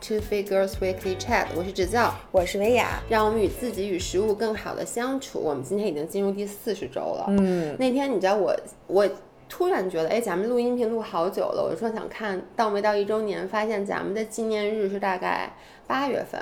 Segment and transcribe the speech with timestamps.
[0.00, 5.38] to Figures Weekly Chat，我是芷教，我是维雅，让我们与自己与食物更好的相处。
[5.38, 7.26] 我们今天已经进入第四十周了。
[7.28, 8.54] 嗯，那天你知道我，
[8.86, 9.08] 我
[9.48, 15.50] 突然觉得，哎，咱们录音频录好久了，我就说想看到没到一周年，发现咱们的纪念日是大概
[15.86, 16.40] 八月份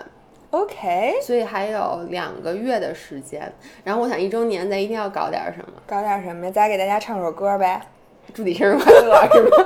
[0.50, 3.52] ，OK，所以还有两个月的时间。
[3.84, 6.52] 然后我想一周年咱一定要搞点什么，搞点什么呀？
[6.52, 7.80] 再给大家唱首歌呗。
[8.32, 9.57] 祝你生日快乐，是吗？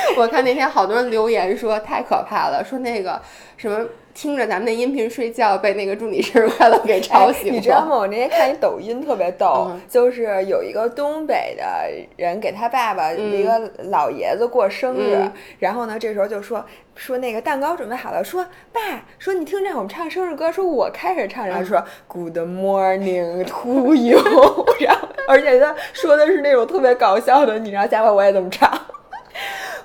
[0.16, 3.20] 我看那天好多人留言说太可怕了，说那个
[3.56, 3.84] 什么
[4.14, 7.52] 听着咱们的音频睡觉，被那个祝你生日快乐给吵醒了。
[7.52, 7.96] 哎你知道吗？
[7.96, 11.64] 我那天看一抖音特别逗，嗯就是有一个东北的
[12.16, 18.80] 人给他爸爸一个老爷子过生日，嗯然后呢，这时候就说说那个蛋糕准备好了，说爸，
[19.18, 24.18] 说你听着我们唱生日歌，说我开始唱，然后说、Good morning to you，
[24.80, 28.68] 然后而且他说的是那种特别搞笑的，你知道下回我也这么唱。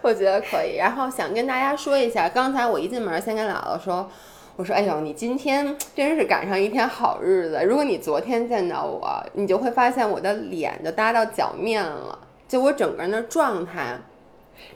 [0.03, 0.75] 我觉得可以。
[0.75, 4.07] 然后想跟大家说一下，刚才我一进门先跟姥姥说，
[4.55, 7.59] 我说：“哎呦，你今天真是赶上一天好日子。
[7.65, 13.97] 如果你昨天见到我，你就会发现我的脸就搭到脚面了，就我整个人的状态。”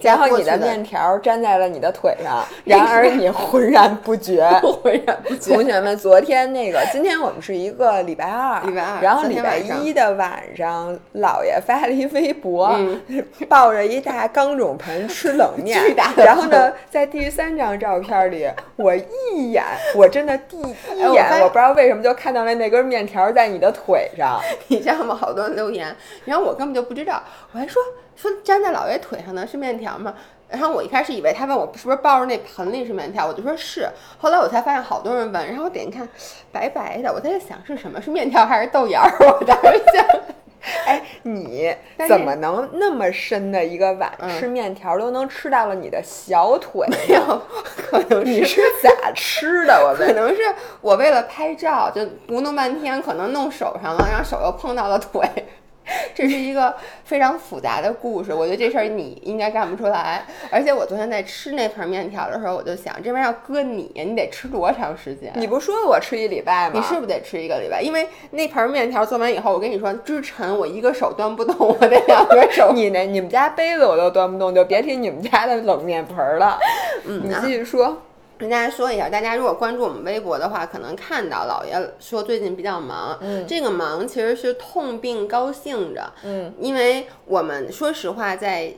[0.01, 4.47] 然后你的的面条粘在了你的腿上， 然而你浑然不觉。
[4.83, 5.53] 浑然不觉。
[5.53, 13.01] 同学们，昨天那个，今天我们是一个礼拜二，礼拜二然后礼拜一的晚上，姥爷发了一微博，嗯
[13.49, 15.81] 抱着一大钢种盆吃冷面
[16.15, 19.63] 然后呢，在第三张照片里，我一眼，
[19.95, 20.75] 我真的第一
[21.13, 25.15] 眼，哎我我不知道为什么就看到了那根面条在你的腿上，你知道吗？
[25.15, 27.81] 好多人留言，然后我根本就不知道，我还说
[28.17, 30.13] 说粘在姥爷腿上的是面条吗？
[30.49, 33.87] 然后我一开始以为他问我是不是抱着那盆里是面条，我就说是。
[34.17, 36.09] 后来我才发现好多人问，然后我点开看
[36.51, 38.01] 白白的，我在想是什么？
[38.01, 39.11] 是面条还是豆芽儿？
[39.19, 39.53] 我在
[39.93, 40.05] 想，
[40.87, 41.75] 哎，你
[42.07, 46.87] 怎么能那么深的一个碗嗯吃面条都能吃到了你的小腿？
[46.87, 47.41] 没有，
[47.75, 48.61] 可能你是。
[48.81, 49.73] 咋吃的？
[49.83, 50.07] 我问。
[50.07, 50.41] 可能是
[50.79, 55.21] 我为了拍照，就咕弄半天，可能弄手上了，然后手又碰到了腿，
[56.13, 58.33] 这是一个非常复杂的故事。
[58.33, 60.25] 我觉得这事儿你应该干不出来。
[60.49, 65.31] 而且我昨天在吃那盆面条的时候，我就想，这玩意儿要搁你，你得吃多长时间？
[65.35, 66.73] 你不说我吃一礼拜吗？
[66.75, 67.81] 你是不是得吃一个礼拜？
[67.81, 72.71] 因为那盆面条做完以后，我跟你说，之晨，我一个手端不动，我得两个手。
[72.75, 76.59] 你那你们家杯子我都端不动，就别提你们家的冷面盆儿了。
[77.05, 78.01] 嗯你继续说。
[78.37, 83.17] 跟大家说一下，大家如果关注我们微博的话，可能看到姥爷说最近比较忙。
[83.21, 86.11] 嗯这个忙其实是痛并高兴着。
[86.23, 88.71] 嗯，因为我们说实话，在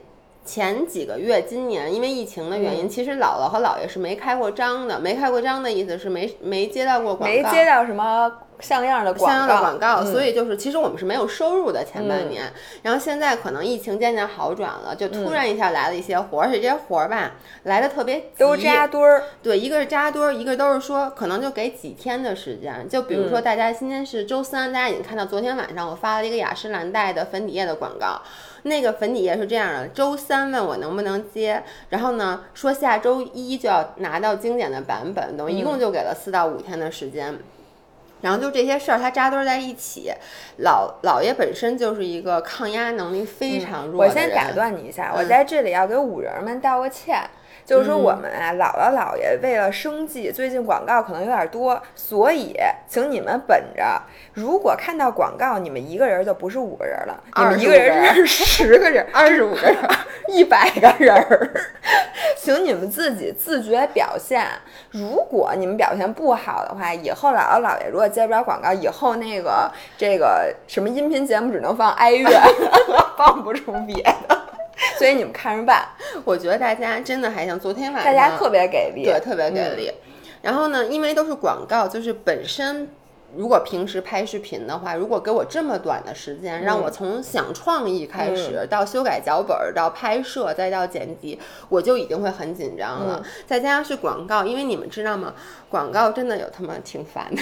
[0.45, 4.99] 前几个月，今年因为疫情的原因，嗯其实姥姥和姥爷是没开过张的。
[4.99, 12.51] 没开过张的意思是没没接到过广告，没接到什么像样的广告，像样的广告，嗯所以就是其实我们是没有收入的前半年，
[12.83, 17.31] 然后现在可能疫情渐渐好转了，就突然一下来了一些活儿，而且这些活儿吧
[17.63, 19.23] 来的特别急都扎堆儿。
[19.41, 22.87] 对，一个是扎堆儿，一个都是说可能就给几天的时间。
[22.89, 28.21] 就比如说，大家今天是周三，大家已经看到昨天晚上我发了一个雅诗兰黛的粉底液的广告。
[28.63, 37.37] 那个粉底液是这样的：周三问我能不能接，然后呢说下周一就要拿到经典的版本，等于一共就给了四到五天的时间。
[38.21, 40.11] 然后就这些事儿，它扎堆儿在一起。
[40.57, 44.23] 老姥爷本身就是一个抗压能力非常弱的人。
[44.23, 47.29] 我先打断你一下，嗯我在这里要给五人们道个歉。
[47.69, 52.55] 就是说，我们啊，姥姥姥爷为了生计，最近广告可能有点多，所以
[52.87, 54.01] 请你们本着，
[54.33, 59.75] 如果看到广告，你们一个人就不是五个人了，你们一个人是十个人、二十五个人、
[60.33, 61.51] 一百个人儿，
[62.35, 64.47] 请你们自己自觉表现。
[64.89, 72.31] 如果你们表现不好的话，以后姥姥姥爷如果接不了广告，以后那个这个什么音频节目只能放哀乐，
[73.15, 74.38] 放不出别的。
[74.97, 75.87] 所以你们看着办，
[76.23, 79.91] 我觉得大家真的还像昨天晚上大，家特别给力，对，特别给力。
[80.41, 82.89] 然后呢，因为都是广告，就是本身。
[83.37, 91.39] 如果平时拍视频的话，如果给我这么短的时间，让我从想创意开始，到修改脚本，到拍摄，再到剪辑，
[91.69, 93.23] 我就已经会很紧张了。
[93.45, 95.35] 再加上是广告，因为你们知道吗？
[95.69, 97.41] 广告真的有他妈挺烦的。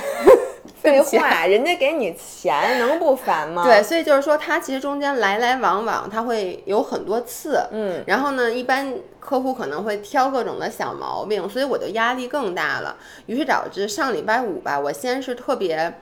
[0.88, 3.63] 废话，人家给你钱，能不烦吗？
[3.66, 7.62] 对，所以就是说，它其实中间来来往往，它会有很多次。
[7.72, 12.95] 嗯，然后呢，一般客户可能会挑各种的小毛病，所以我就压力更大了。
[13.25, 15.94] 于是导致上礼拜五吧，我先是特别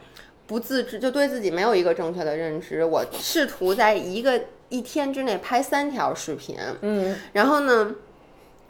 [0.46, 4.40] 不自知，就对自己没有一个正确的认知，我试图在一个
[4.70, 6.58] 一天之内拍三条视频。
[6.82, 7.92] 嗯，然后呢，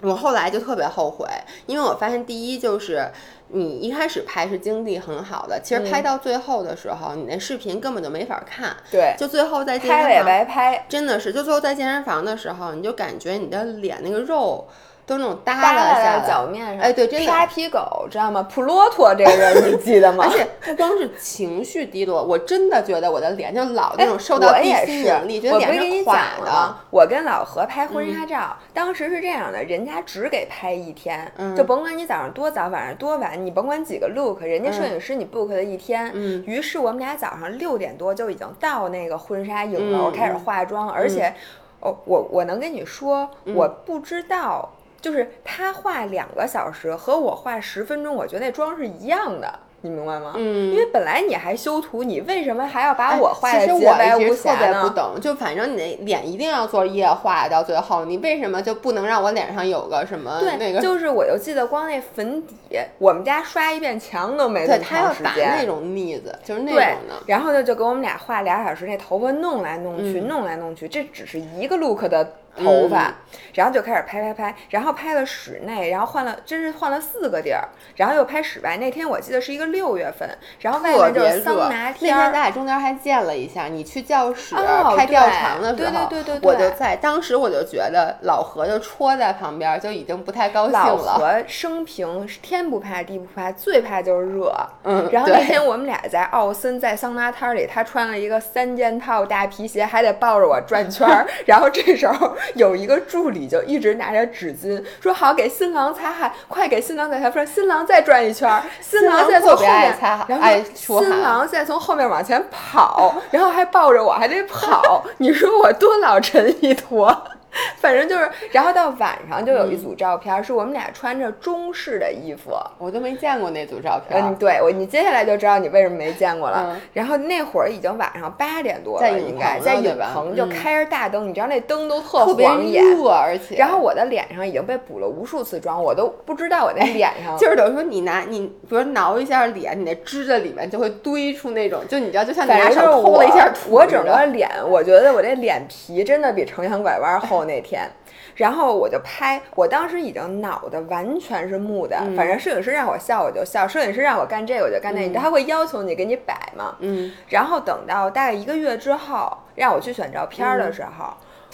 [0.01, 1.27] 我后来就特别后悔，
[1.65, 3.11] 因为我发现第一就是。
[3.49, 8.75] 你一开始拍是精力很好的，其实拍到最后的时候，你那视频根本就没法看。
[8.91, 10.85] 对，就最后在健拍了也身房，白拍。
[10.89, 14.67] 真的是，就最后在健身房的时候，你就感觉你的脸那个肉
[15.05, 16.79] 都是那种耷耷拉在脚面上。
[16.79, 17.25] 哎，对，真的。
[17.25, 18.47] 沙皮狗知道吗？
[18.51, 20.25] 普罗托 这个人你记得吗？
[20.25, 26.75] 而且不光是情绪低落，我真的觉得我的脸就老那种受到地也是心引力，觉得脸是垮跟你讲了的。？
[26.89, 36.11] 我跟老何拍婚纱照，当时是这样的，人家只给拍一天，嗯就甭管你早上多早，晚上多晚，你甭管几个 look，人家摄影师你 book 的一天。
[36.13, 41.33] 嗯于是我们俩早上六点多就已经到那个婚纱影楼、嗯开始化妆，而且，
[41.79, 44.67] 哦，我我能跟你说，嗯我不知道。
[45.05, 50.33] 就是他画两个小时和我画十分钟，我觉得那妆是一样的，你明白吗？
[50.35, 54.81] 嗯因为本来你还修图，你为什么还要把哎我画其实我的洁白无瑕呢？
[54.81, 60.81] 不懂，就反正你那脸一定要做液化到最后，你为什么就不能让我脸上有个什么对，那个？
[60.81, 65.55] 就是我就记得光那粉底，我们家刷一遍墙都没那对么他要打长时间。
[65.59, 73.13] 那种腻子，就是那种的。，然后呢，就给我们俩画俩小时，那头发弄来弄去，嗯弄来弄去，这只是一个 look 的头发，嗯
[73.53, 77.63] 然后就开始拍拍拍，然后拍了室内，然后换了，真是换了四个地儿，
[77.95, 78.75] 然后又拍室外。
[78.77, 80.29] 那天我记得是一个六月份，
[80.59, 82.21] 然后外特面就是桑拿那天儿。
[82.21, 91.13] 天咱俩中间还见了一下，你去教室哦拍调对查的时候，对对对对对我就在，当时我就觉得老何就戳在旁边，就已经不太高兴了老了。
[91.13, 94.53] 何生平是天不怕地不怕，最怕就是热。
[94.83, 101.25] 嗯然后那天我们俩在奥森在桑拿摊儿里，他穿了一个三件套大皮鞋，还得抱着我转圈儿。
[101.47, 115.03] 然后这时候有一个助理就一直拿着纸巾说：“好，给新郎擦汗，快给新郎擦汗。”说新郎再转一圈儿， 新郎再从后面擦，然爱后新郎再从后面往前跑，然后还抱着我，还得跑。
[115.17, 117.23] 你说我多老陈一坨？
[117.77, 122.51] 反正就是，然后到晚上就有一组照片，是我们俩穿着中式的衣服。
[122.77, 124.21] 我都没见过那组照片。
[124.23, 126.67] 嗯，对我，你接下来就知道你为什么没见过了。
[126.69, 132.83] 嗯然后那会儿已经晚上八点多了，应该在影棚就开着大灯，你知道那灯都特特别晃眼。
[132.83, 147.89] 热，而且然后我的脸上已经被补了无数次妆，我都不知道我那脸上就是等于说你拿你，比如挠一下脸，你那指甲里面就会堆出那种，就你知道，就像你反拿手抠了一下土我整个脸，我觉得我这脸皮真的比城墙拐弯厚那天。
[148.35, 156.75] 然后我就拍，我当时已经脑袋完全是木的，嗯反正摄影师让我笑我就笑，摄影师让我干这个我就干那个，他会要求你给你摆嘛。
[156.79, 161.13] 嗯，然后等到大概一个月之后，让我去选照片儿的时候，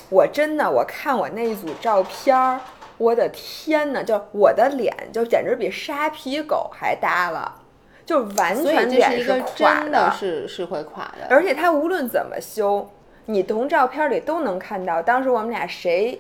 [0.10, 2.60] 我真的我看我那一组照片儿，
[2.98, 7.62] 我的天呐，就我的脸就简直比沙皮狗还耷了，
[8.06, 11.28] 就完全脸是一个垮真的是是会垮的。
[11.30, 12.90] 而且它无论怎么修，
[13.26, 16.20] 你从照片里都能看到，当时我们俩谁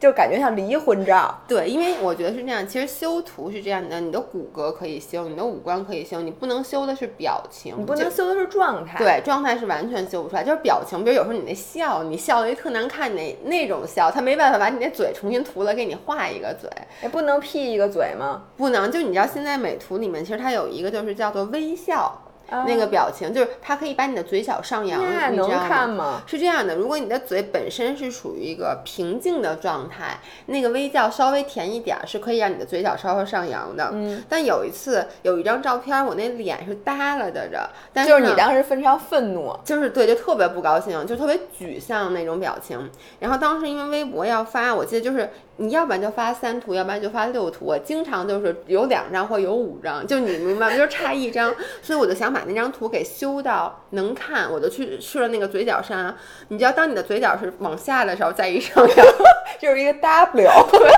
[0.00, 1.40] 就感觉像离婚照。
[1.48, 11.04] 对，因为我觉得是这样，其实修图是这样的，你的骨骼可以修，你的五官可以修，你不能修的是表情，你不能修的是状态，，对，状态是完全修不出来，就是表情。
[11.04, 16.70] 比如有时候你那笑，你笑的一特难看，那那种笑，他没办法把你那嘴重新涂了，给你画一个嘴，
[17.02, 18.44] 也不能 P 一个嘴吗？
[18.56, 18.90] 不能。
[18.90, 22.22] 就你知道现在美图里面其实它有一个就是叫做微笑。
[22.48, 25.00] 啊那个表情就是它可以把你的嘴角上扬，
[25.32, 26.22] 你知道看吗？
[26.26, 33.90] 是这样的，如果你的嘴本身是处于一个平静的状态，那个微笑稍微甜一点儿，是可以让你的嘴角稍稍上扬的。
[33.92, 42.90] 嗯，但有一次有一张照片，我那脸是耷拉的着，但就是你当时非常愤怒，就是对，就特别不高兴，就特别沮丧那种表情。
[43.20, 47.66] 然后当时因为微博要发，我记得就是你要不然就发三图，要不然就发六图。
[47.66, 50.76] 我经常就是有两张或有五张，就你明白吗？
[50.76, 56.14] 就是差一张，所以我就想把那张图给修到能看，我就去去了那个嘴角上。
[56.48, 59.06] 你知道，当你的嘴角是往下的时候，再一上扬，
[59.58, 60.90] 就是一个 W，对，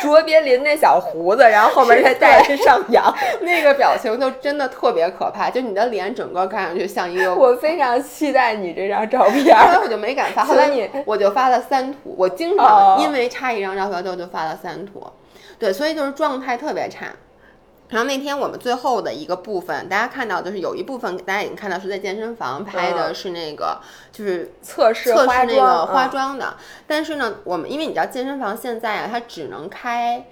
[0.00, 3.14] 卓别林那小胡子，然后后面再带着上扬。
[3.42, 9.78] 那个表情就真的特别可怕，就你的脸整个看上去像一个我非常期待你这张照片后来。
[9.82, 12.14] 我就没敢发，后来你 我就发了三图。
[12.16, 15.02] 我经哦常因为差一张照片，就就发了三图。
[15.58, 17.06] 对，所以就是状态特别差。
[17.90, 23.80] 然后那天我们最后的一个部分，大家看到就是有一部分大家已经看到是在健身房拍的，嗯是那个
[24.10, 26.56] 就是测试测试那个化妆，的。
[26.86, 30.24] 但是呢，我们因为你知道健身房现在啊，它只能开。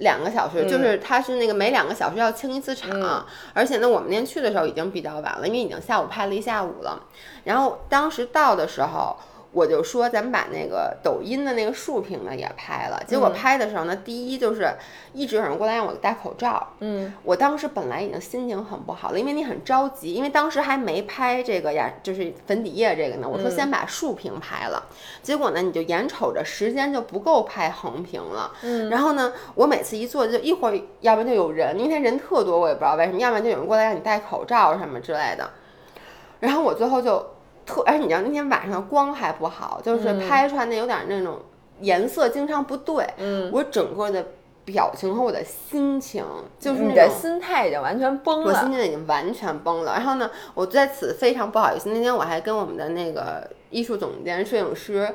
[0.00, 7.02] 两个小时，嗯就是它是那个每两个小时要清一次场，而且呢，我们那天去的时候已经比较晚了，因为已经下午拍了一下午了。
[7.42, 9.16] 然后当时到的时候，
[9.50, 13.02] 我就说咱们把那个抖音的那个竖屏呢也拍了。
[13.06, 14.70] 结嗯果拍的时候呢，第一就是
[15.14, 23.28] 一直有人过来让我戴口罩，嗯，我当时本来已经心情很不好了，因为你很着急，因为当时还没拍这个呀，就是粉底液这个呢。
[23.28, 24.86] 我说先把竖屏拍了，
[25.22, 28.52] 结果呢，你就眼瞅着时间就不够拍横屏了。
[28.62, 35.48] 嗯，然后呢，我每次一坐就一会儿，要不然就有人，因为他人特多，我也不知道为什么，要不然就有人过来让你戴口罩什么之类的。
[36.40, 37.26] 然后我最后就
[37.68, 41.38] 特，而且你知道那天晚上光还不好，就是拍出来那有点那种
[41.80, 44.24] 颜色经常不对，嗯，我整个的
[44.64, 46.24] 表情和我的心情
[46.58, 47.08] 就是你的。
[47.08, 48.76] 心态已经完全崩了我心了。
[48.78, 51.90] 情已经完全崩了，然后呢，我在此非常不好意思。
[51.90, 55.08] 那天我还跟我们的那个艺术总监、摄影师，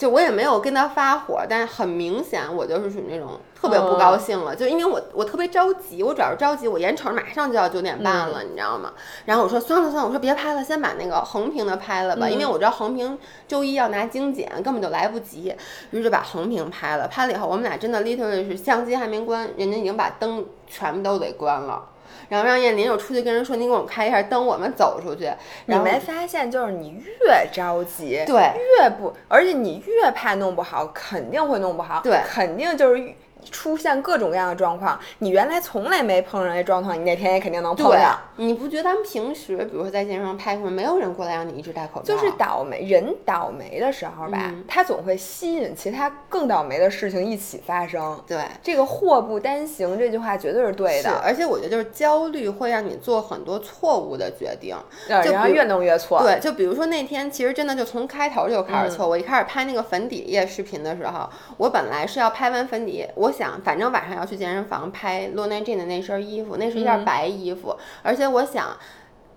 [0.00, 8.94] 就我也没有跟他发火，但是很明显我就是属于那种特别不高兴了，就因为我我特别着急，我主要是着急，我眼瞅着马上就要九点半了，你知道吗？
[9.26, 15.54] 然后我说算了算了，我说别拍了，先把那个横屏的拍了吧，因为我知道横屏周一要拿精简，根本就来不及，
[15.90, 17.06] 于是就把横屏拍了。
[17.06, 21.84] 拍了以后，我们俩真的 literally 是相机还没关，人家已经把灯全部都给关了。
[22.30, 25.30] 然后让燕林又出去跟人说：“你给我们开一下灯，我们走出去。”
[25.66, 33.14] 你没发现，就是你越着急，对越不，而且你越怕弄不好，肯定会弄不好，对肯定就是越
[33.50, 34.98] 出现各种各样的状况。
[35.18, 48.18] 你原来从来没碰上这状况，你那天也肯定能碰对上。，你不觉得他们平时，比如说在健身房拍什么，没有人过来让你一直戴口罩，就是倒霉，人倒霉的时候吧，嗯他总会吸引其他更倒霉的事情一起发生。
[48.26, 48.38] 对。
[48.62, 54.76] 这个祸不单行这句话绝对是对，的，而且我觉得就是焦虑会让你做很多错误的决定。
[55.08, 56.22] 呃就比如然后越弄越错。
[56.22, 59.08] 对，就比如说那天，其实真的就从开头就开始错。
[59.08, 68.76] 我一开始拍那个粉底液视频的时候，我本来是要拍完粉底液，我想反正晚上要去健身房拍 Luna Jean 的那身衣服，那是一件白衣服，而且我想。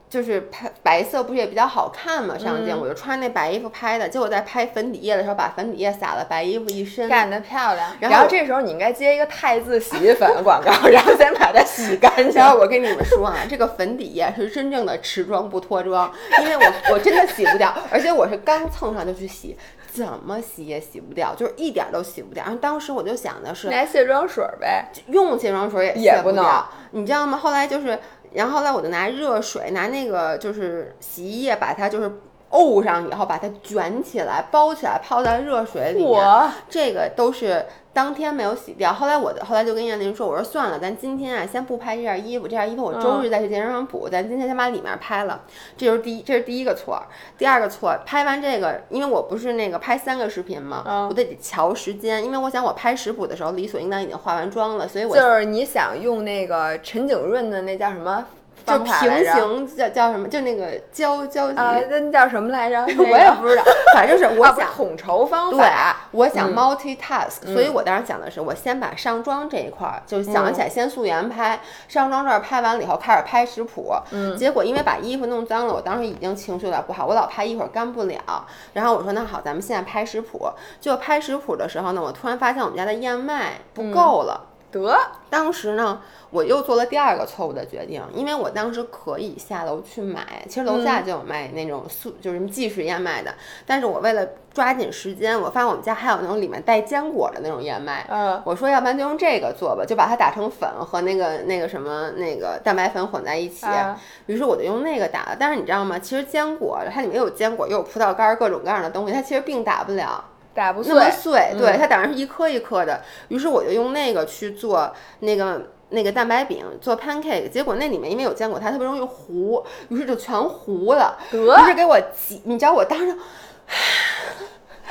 [0.09, 2.37] 就是拍白色不是也比较好看嘛？
[2.37, 12.33] 上镜、我就穿那白衣服拍的，结果在拍粉底液的时候把粉底液撒了白衣服一身，干得漂亮，然后然后这时候你应该接一个汰渍洗衣粉的广告， 然后先把它洗干净。
[12.33, 19.57] 然后我跟你们说啊，这个粉底液是真正的持妆不脱妆，因为我我真的洗不掉，而且我是刚蹭上就去洗，
[19.93, 22.43] 怎么洗也洗不掉，就是一点儿都洗不掉。
[22.43, 27.37] 然后当时我就想的是，拿卸妆水呗，用卸妆水也也不能卸不掉，你知道吗？
[27.37, 27.99] 后来就是，
[28.31, 32.11] 然后后来我就拿热水，拿那个就是洗衣液，把它就是
[32.49, 36.09] 沤上以后，把它卷起来，包起来，泡在热水里面。
[36.09, 38.91] 我这个都是当天没有洗掉。
[38.91, 45.43] 后来我的后来就跟燕玲说，我说算了，咱今天啊先不拍这件衣服，这件衣服我周日再去健身房补，咱今天先把里面拍了。
[45.77, 47.05] 这就是第一，这是第一个错儿。
[47.37, 58.25] 第二个错，拍完这个，因为我不是那个拍三个视频嘛，嗯我得瞧时间，因为我想我拍食谱的时候理所应当已经化完妆了，所以我就是你想用那个陈景润的那叫什么
[58.65, 58.93] 就平？
[59.33, 61.57] 行叫叫什么，就那个交交集。
[61.57, 62.81] 啊，那叫什么来着？
[62.97, 84.49] 我也不知道， 反正是我想统筹方法对法。，我想嗯 multitask，、所以我当时想的是，我先把上妆这一块儿，就是想嗯起来先素颜拍，上妆这儿拍完了以后开始拍食谱，嗯，结果因为把衣服弄脏了，我当时已经情绪有点不好，我老怕一会儿干不了，然后我说那好，咱们现在拍食谱，就拍食谱的时候呢，我突然发现我们家的燕麦不够了。
[84.73, 84.97] 得，
[85.29, 86.01] 当时呢，
[86.31, 93.33] 我又做了第二个错误的决定，因为我当时可以下楼去买，其实楼下就有卖那种速，就是什么即食燕麦的。
[93.65, 98.05] 但是我为了抓紧时间，我发现我们家还有那种里面带坚果的那种燕麦。
[98.09, 103.65] 嗯，我说，要不然就用这个做吧，就把它打成粉和那个那个什么那个蛋白粉混在一起。
[103.65, 105.35] 啊于是我就用那个打了。
[105.39, 105.99] 但是你知道吗？
[105.99, 110.23] 其实坚果它里面有坚果，又有葡萄干儿，各种各样的东西，它其实并打不了。
[110.53, 111.11] 打不那么碎。
[111.11, 113.01] 碎，对，嗯它当然是一颗一颗的。
[113.29, 117.49] 于是我就用那个去做那个那个蛋白饼，做 pancake。
[117.49, 121.17] 结果那里面因为有坚果，它特别容易糊，于是就全糊了。
[121.31, 123.17] 得于是给我挤，你知道我当时，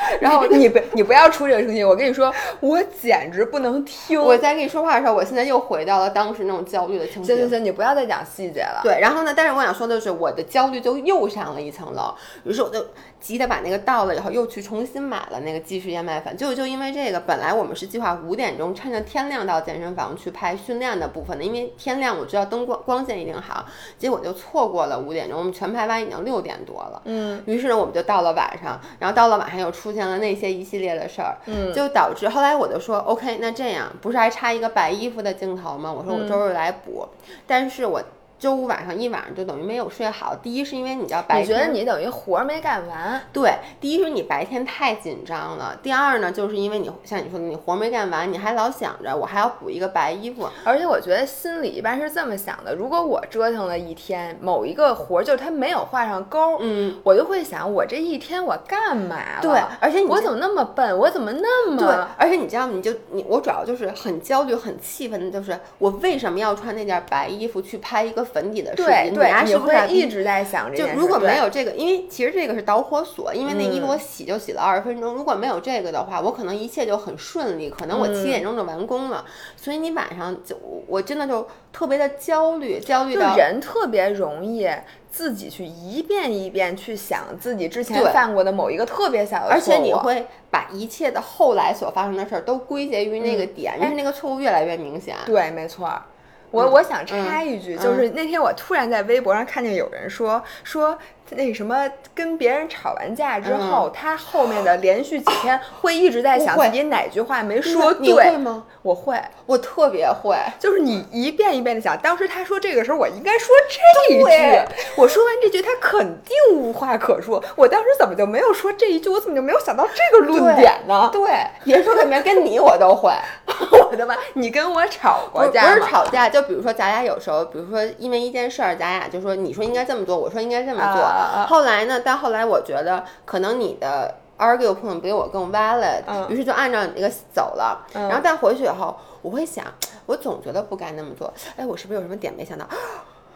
[0.21, 4.21] 然后你不你不要出这个声音，我跟你说，我简直不能听。
[4.21, 7.32] 我在跟你说话的时候，我现在又回到了当时那种焦虑的情绪。
[7.32, 8.80] 行行行，你不要再讲细节了。
[8.82, 9.32] 对，然后呢？
[9.37, 12.14] 但是我想说的是，我的焦虑就又上了一层楼。
[12.44, 12.85] 于是我就
[13.21, 16.37] 急得把那个倒了以后，又去重新买了那个即食燕麦粉。
[16.37, 23.64] 就就因为这个，本来我们是计划五点钟趁着天亮到健身房去拍训练的部分的，因为天亮我知道灯光光线一定好，
[23.99, 25.38] 结果就错过了五点钟。
[25.38, 27.02] 我们全拍完已经六点多了。
[27.04, 31.73] 嗯，于是呢，我们就到了晚上，然后到了晚上又出现了那些一系列的事儿，嗯。
[31.73, 35.93] 就导致后来我就说，OK，那这样不是还差一个白衣服的镜头吗？
[35.93, 37.07] 我说我周日来补，
[37.47, 38.03] 但是我
[38.43, 40.35] 周五晚上一晚上就等于没有睡好。
[40.35, 43.23] 第一是因为你知道白你觉得你等于活儿没干完？
[43.33, 59.41] 对，第一是你白天太紧张了，第二呢，就是因为你像你说的，你活没干完，你还老想着我还要补一个白衣服，而且我觉得心里一般是这么想的：如果我折腾了一天，某一个活儿就是它没有画上勾，嗯，我就会想，我这一天我干嘛了？
[59.41, 60.99] 对而且你我怎么那么笨？
[60.99, 71.01] 我怎么那么对，而且你知道吗，你就你我主要就是很焦虑、很气愤的，就是我为什么要穿那件白衣服去拍一个粉底的视对频，对，你是不是会一直在想这就件事。
[71.01, 79.25] 如果没有这个，因为其实这个是导火索，因为那衣服嗯我洗就洗了二十分钟，如果没有这个的话，我可能一切就很顺利，可能我七嗯点钟就完工了。
[79.57, 84.69] 所以你晚上就我真的就特别的焦虑，焦虑就到人特别容易
[85.11, 95.15] 自己去一遍一遍去想自己之前犯过的某一个特别小的错误，而且你会把一切的后来所发生的事儿都归结于那个嗯点，因为那个错误越来越明显。
[95.27, 96.03] 对，没错儿。
[96.52, 100.97] 我我想插一句，嗯就是那天我突然在微博上看见有人说说
[101.30, 108.37] 那什么，跟别人吵完架之后，他后面的连续几天会一直在想自己哪句话没说你会对。
[108.37, 108.64] 吗？
[108.82, 110.37] 我会，我特别会。
[110.59, 114.75] 就是你一遍一遍的想，当时他说这个时候，我应该说这一句。
[114.97, 117.42] 我说完这句，他肯定无话可说。
[117.56, 119.09] 我当时怎么就没有说这一句？
[119.09, 121.09] 我怎么就没有想到这个论点呢？
[121.12, 121.30] 对，
[121.64, 123.11] 别说跟别人，跟你我都会。
[123.93, 124.17] 我的妈！
[124.33, 125.91] 你跟我吵过架不是？
[125.91, 131.47] 吵架，就比如说咱俩有时候，比如说因为一件事儿，咱俩就说你说应该这么做，我说应该这么做。
[131.47, 137.87] 后来呢，到后来我觉得可能你的 argue point 比我更 valid，、嗯于是就按照你这个走了。
[137.93, 139.67] 嗯然后但回去以后，我会想，
[140.07, 141.31] 我总觉得不该那么做。
[141.57, 142.67] 哎，我是不是有什么点没想到？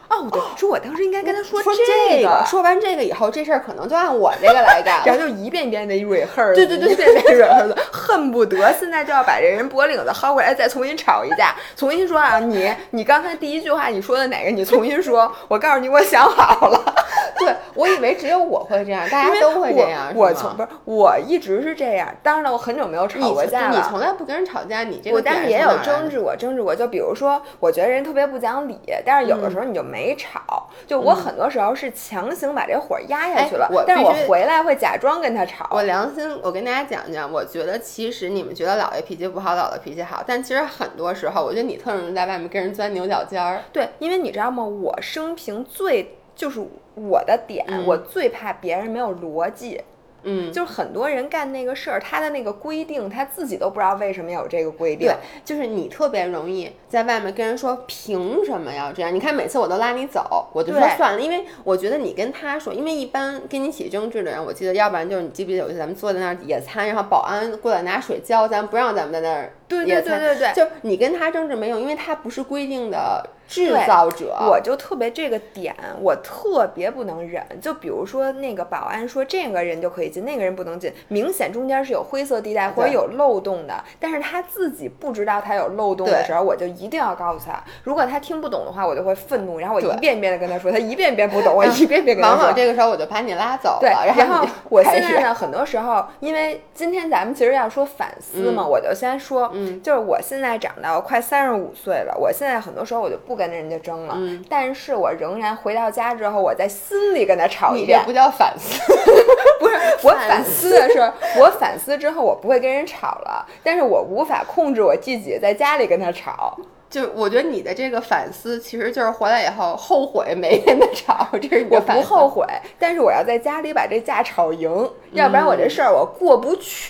[0.08, 5.02] 哦，对说我当时应该跟他说说这个，说完这个以后，这事儿可能就按我这个来干。
[5.04, 14.50] 然后就一遍一遍的 rehearse，对对对一遍一遍 rehearse，恨不得现在就要把这人脖领子薅过来，再重新吵一架，重新说啊，你你刚才第一句话你说的哪个？
[14.50, 16.94] 你重新说，我告诉你，我想好了。
[17.38, 20.10] 对，我以为只有我会这样，大家都会这样。
[20.14, 23.76] 我从不是我一直是这样，当然了，我很久没有吵过架了。
[23.76, 26.74] 你从来不跟人吵架，你这个我但是也有争执过，争执过。
[26.74, 30.68] 就比如说，我觉得人特别不讲理，但是有的时候你就没吵。
[30.86, 35.66] 就我很多时候是强行把这火压下去了，但是我回来会假装跟他吵。
[35.72, 43.62] 我良心，我跟大家讲讲，我觉得其实你们觉得姥爷脾气不好，姥姥脾气好，但其实很多时候，我觉得你特容易在外面跟人钻牛角尖儿。
[43.72, 44.62] 对，因为你知道吗？
[44.64, 46.60] 我生平最就是
[46.94, 49.80] 我的点，嗯我最怕别人没有逻辑。
[50.26, 59.14] 嗯，就是很多人干那个事儿，他的那个规定，他自己都不知道为什么有这个规定对。，就是你特别容易在外面跟人说凭什么要这样？
[59.14, 74.36] 你看每次我都拉你走，我就说算了，因为我觉得你跟他说，因为一般跟你起争执的人，我记得要不然就是你记不记得有一次咱们坐在那儿野餐，然后保安过来拿水浇咱，不让咱们在那儿对对，对对对就你跟他争执没用，因为他不是规定的制造者。
[74.48, 77.44] 我就特别这个点，我特别不能忍。
[77.60, 87.62] 就比如说那个保安说这个人就可以进，那个人不能进，明显中间是有灰色地带或者有漏洞的，但是他自己不知道他有漏洞的时候，我就一定要告诉他。
[87.82, 92.36] 如果他听不懂的话，我就会愤怒，然后我一遍一遍的跟他说，他一遍一遍不懂，我一遍一遍跟他说。
[92.36, 104.44] 往往这个时候我就把你拉走了，对，然后我现在呢，很多时候，因为今天咱们其实要说反思嘛，嗯我就先说，嗯就是我现在长到快三十五岁了，我现在很多时候我就不跟人家争了，嗯。
[104.48, 108.80] 但是我仍然回到家之后，我在心里跟他吵一遍你这不，叫反思，
[109.58, 111.00] 不是我反反思的是，
[111.40, 116.56] 我反思之后我不会跟人吵了，但是我无法控制我自己在家里跟他吵，
[116.88, 122.46] 就我觉得你的这个反思，其实就是回来以后后悔没跟他吵，这是你的我反思不后悔，
[122.78, 124.70] 但是我要在家里把这架吵赢，
[125.12, 126.88] 要不然我这事儿我过不去。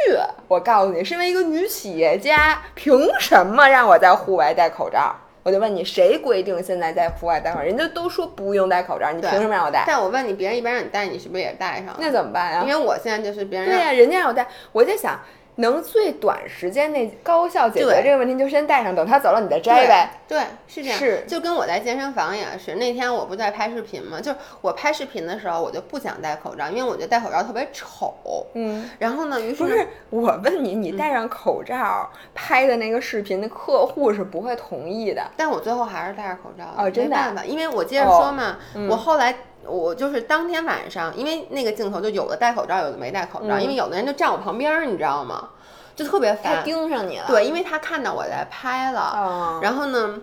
[0.49, 5.15] 我告诉你，身为一个女企业家，凭什么让我在户外戴口罩？
[5.43, 7.65] 我就问你，谁规定现在在户外戴口罩？
[7.65, 9.85] 人家都说不用戴口罩，你凭什么让我戴？
[9.87, 11.97] 但我问你，别人一般让你戴，你是不是也戴上了？
[12.01, 12.69] 那怎么办呀因？
[12.69, 15.19] 为我现在就是别人对呀、人家让我戴，我在想，
[15.57, 20.11] 能最短时间内高效解决这个问题，就先戴上，等他走了你再摘呗。
[20.29, 20.99] 对，是这样。
[20.99, 28.15] 是就跟我在健身房也是，那天我不在拍视频嘛，就是我拍视频的时候，我就不想戴口罩，因为我觉得戴口罩特别丑。
[28.55, 35.23] 嗯，然后呢，于是不是，我问你，你戴上口罩拍的那个视频，那客户是不会同意的。
[35.37, 39.35] 但我最后还是戴着口罩哦真的没办法，因为我接着说嘛，嗯我后来
[39.69, 45.49] 我就是当天晚上，因为那个镜头就有的戴口罩，有的没戴口罩，嗯因为有的人就站我旁边儿，你知道吗？
[45.95, 46.65] 就特别烦他烦。
[46.65, 47.25] 盯上你了。
[47.27, 50.21] 对，因为他看到我在拍了，哦然后呢。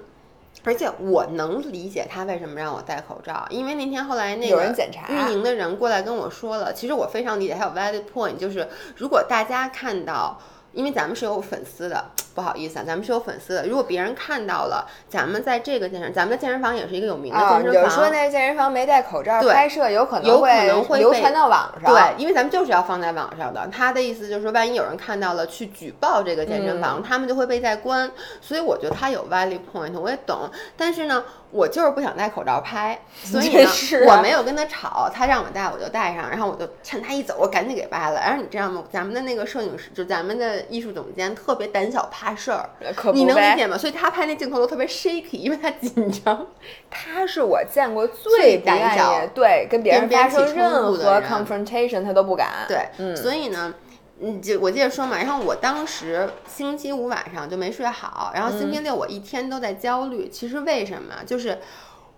[0.66, 10.40] 而且我能理解他为什么让我戴口罩，因为那天后来那有个人检查运营的人过来跟我说了，其实我非常理解，还有 valid point，就是如果大家看到，
[10.72, 21.94] 因为咱们是有粉丝的，不好意思啊，咱们是有粉丝的，如果别人看到了咱们在这个健身，咱们的健身房也是一个有名的啊，健身房，你就说那健身房没戴口罩对拍摄，有可能有可能会被流传到网上。
[21.94, 23.68] 对，因为咱们就是要放在网上的。
[23.72, 28.10] 他的意思就是说，万一有人看到了去举报这个健身房，嗯他们就会被在关。
[28.42, 30.50] 所以我觉得他有 valid point，我也懂。
[30.76, 33.70] 但是呢，我就是不想戴口罩拍，所以呢，
[34.10, 38.20] 啊我没有跟他吵，他让我戴我就戴上，然后我就趁他一走，我赶紧给掰了。
[38.20, 38.84] 然后你知道吗？
[38.92, 42.23] 咱们的那个摄影师，就咱们的艺术总监特别胆小怕。
[42.24, 42.70] 怕事儿，
[43.14, 43.78] 你能理解吗？
[43.78, 46.48] 所以他拍那镜头都特别 shaky，因为他紧张。
[46.90, 52.66] 他是我见过最最不愿胆小意对跟别人发生冲任何 confrontation，他都不敢。
[52.68, 53.74] 对，嗯所以呢，
[54.22, 60.30] 嗯，就我接着说嘛，然后我当时星期五晚上就没睡好，然后星期六我一天都在焦虑。
[60.30, 61.16] 其实为什么？
[61.26, 61.60] 就是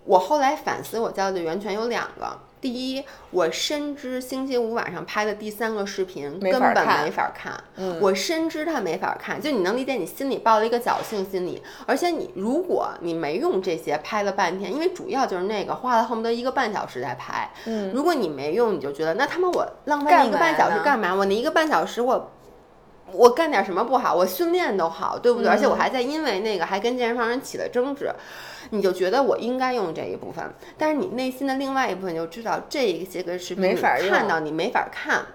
[0.06, 2.40] 我后来反思，我焦虑的源泉有两个。
[2.62, 21.14] 第一，我深知星期五晚上拍的第三个视频根本没法看，嗯我深知它没法看，就你能理解，你心里抱了一个侥幸心理，而且你如果你没用这些拍了半天，因为主要就是那个花了恨不得一个半小时在拍，嗯，如果你没用，你就觉得那他妈我浪费一个半小时呢干嘛？
[21.14, 22.32] 我那一个半小时我。
[23.16, 24.14] 我干点什么不好？
[24.14, 25.50] 我训练都好，对不对？
[25.50, 28.12] 而且我嗯还在因为那个还跟健身房人起了争执，
[28.72, 30.44] 你就觉得我应该用这一部分，
[30.78, 35.26] 但是你内心的另外一部分就知道这些个视频你没法用看到你没法看，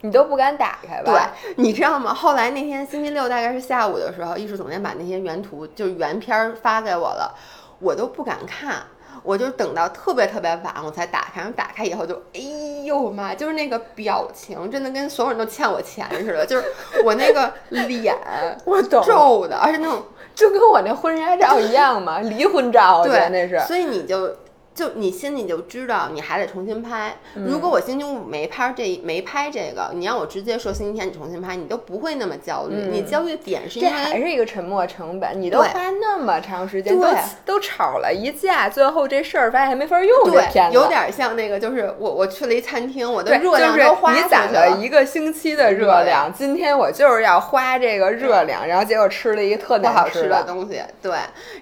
[0.00, 1.32] 你都不敢打开吧？
[1.42, 2.12] 对，你知道吗？
[2.12, 7.34] 后来那天星期六大概是下午的时候，艺术总监把那些原图就是原片儿发给我了，
[7.80, 8.82] 我都不敢看。
[9.22, 11.40] 我就等到特别特别晚，我才打开。
[11.40, 12.40] 然后打开以后就，哎
[12.84, 16.44] 呦妈，就是那个表情，真的跟所有人都欠我钱似的。
[16.46, 16.64] 就是
[17.04, 18.16] 我那个脸
[18.64, 20.02] 我懂皱的，而且那种
[20.34, 23.60] 就跟我那婚纱照一样嘛，离婚照，对，那是。
[23.66, 24.34] 所以你就
[24.78, 27.16] 就你心里就知道你还得重新拍。
[27.34, 32.76] 如嗯果我星期五没拍这没拍这个，你让我直接说星期天你重新拍，你都不会那么焦虑。
[32.92, 37.18] 你焦虑点是因为这还是一个沉没成本，你都花那么长时间，都对。
[37.44, 44.78] 都吵了一架，最后这事儿发现还没法用这对有点像那个，就是我我去了一餐厅，我的，热量就是都花你攒了。
[44.78, 51.12] 一个星期的热热量，今天我就是要花这个热量，然后结果吃了一个特难不好吃的的东西，对。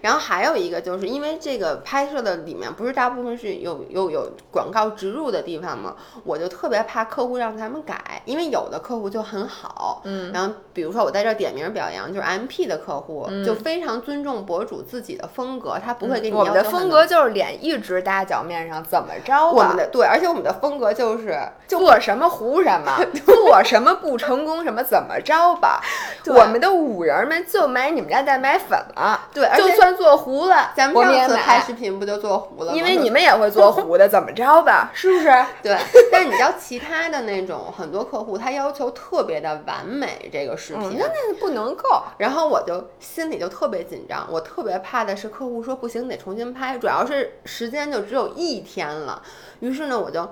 [0.03, 19.51] 然后还有一个就是因为这个拍摄的里面不是大部分是有有有广告植入的地方嘛，我就特别怕客户让咱们改，因为有的客户就很好，嗯，然后比如说我在这点名表扬，就是 MP 的客户、就非常尊重博主自己的风格，他不会给你嗯我们的风格就是脸一直搭脚面上，怎么着吧？
[19.51, 25.81] 我们的对，而且我们的风格就是做什么糊什么， 做什么不成功什么怎么着吧。
[26.27, 32.77] 我们的五人们就买你们家蛋白粉了，对而且就算做糊了，咱们上次拍视频不就做糊了吗？
[32.77, 34.91] 因为你们也会做糊的，怎么着吧？
[34.95, 35.25] 是不是？
[35.63, 35.77] 对，
[36.11, 42.03] 但是你知道其他的那种很多客户他要求特别的完美这个视嗯，频，那那不能够。
[42.19, 49.23] 然后我就心里就特别紧张，我特别怕的是客户说不行，得重新拍，主要是时间就只有一天了。
[49.61, 50.29] 于是呢，我就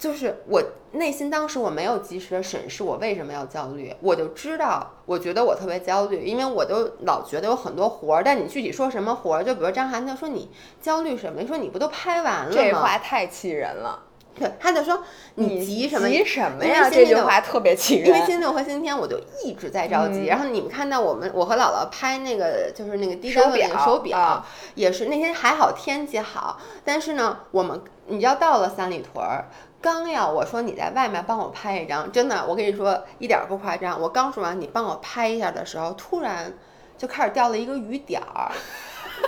[0.00, 11.42] 就是我内心当时我没有及时的审视我为什么要焦虑，我就知道，我觉得我特别焦虑，因为我都老觉得有很多活儿，但你具体说什么活儿，就比如张涵他说你焦虑什么？
[11.42, 12.50] 你说你不都拍完了吗？
[12.50, 14.04] 这话太气人了！
[14.34, 15.02] 对，他就说
[15.34, 16.08] 你急什么？
[16.08, 16.88] 急什么呀？
[16.88, 18.18] 这句话特别气因为。
[18.20, 29.44] 星期六和星期天我就一直在着急，嗯然后你们看到我们我和姥姥拍那个就是那个低手端的那个表手表，啊也是那天还好天气好，但是呢，我们你要到了三里屯儿。
[29.80, 34.00] 刚要我说你在外面帮我拍一张，真的，我跟你说一点儿不夸张。
[34.00, 36.52] 我刚说完你帮我拍一下的时候，突然
[36.98, 38.50] 就开始掉了一个雨点儿。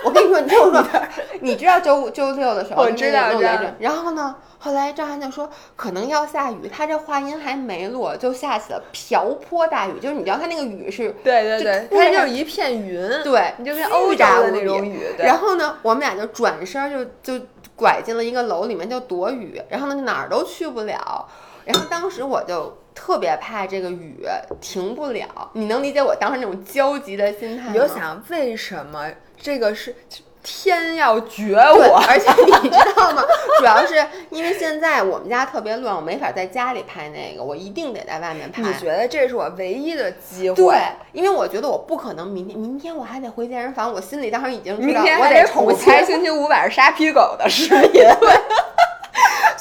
[0.03, 0.83] 我跟你说，你听我说，
[1.41, 14.99] 你知道周周六的时候我知道知道弄雷阵然后呢，后来张涵就说可能要下雨，他这话音还没落，就下起了瓢泼大雨，就是你知道他那个雨是对对对，突然它就是一片云，对，你就跟欧洲的那种雨。
[15.19, 21.27] 然后呢，我们俩就转身就就拐进了一个楼里面就躲雨，然后呢哪儿都去不了。
[21.65, 24.25] 然后当时我就特别怕这个雨
[24.59, 27.71] 停不了，你能理解我当时那种焦急的心态吗？
[27.73, 29.95] 你就想为什么这个是
[30.43, 32.03] 天要绝，我？
[32.07, 32.29] 而且
[32.61, 33.23] 你知道吗？
[33.57, 33.95] 主要是
[34.29, 38.61] 因为现在我们家特别乱，我没法在家里拍那个，我一定得在外面拍。
[38.61, 40.55] 你觉得这是我唯一的机会？
[40.55, 40.77] 对，
[41.13, 48.03] 因为我觉得我不可能明天，明天我还得回健身房，我心里当时已经知道我明天还得重拍星期五晚上杀皮狗的视频。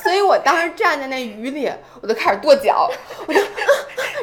[0.03, 2.91] 所以我当时站在那雨里，我就开始跺脚，
[3.27, 3.41] 我就，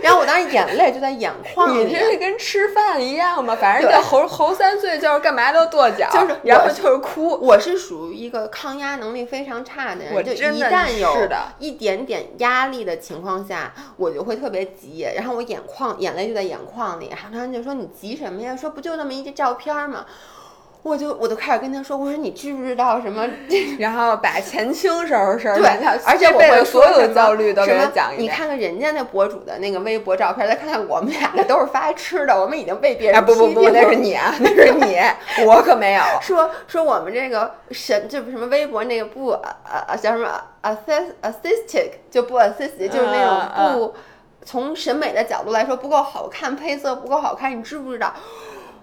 [0.02, 1.86] 然后我当时眼泪就在眼眶里。
[1.86, 3.56] 你这是跟吃饭一样吗？
[3.60, 7.30] 反正对就猴猴三岁就是干嘛都跺脚，就是然后就是哭。
[7.42, 18.56] 我是属于一个抗压能力非常差的人，就一我真的旦有是的一点点压力的情况下，我就会特别急，然后我眼眶眼泪就在眼眶里，然后他们就说你急什么呀？
[18.56, 20.06] 说不就那么一张照片吗？
[20.82, 23.28] 我就我就开始跟他说，我说你知不知道什么？
[23.80, 28.24] 然后把前清收拾收拾，对他，而且我会所有的焦虑都给他讲一遍。
[28.24, 34.98] 你看看人家那博主的那个微博照片，再看看我们俩的都是发吃的，我们已经被别人啊不不不，那是你啊，那是你，
[35.46, 36.02] 我可没有。
[36.22, 43.94] 说说我们这个神就什么微博那个不呃呃叫什么 assist assistic 就不 assist 就是那种嗯不
[44.46, 48.14] 从审美的角度来说不够好看，配色不够好看，你知不知道？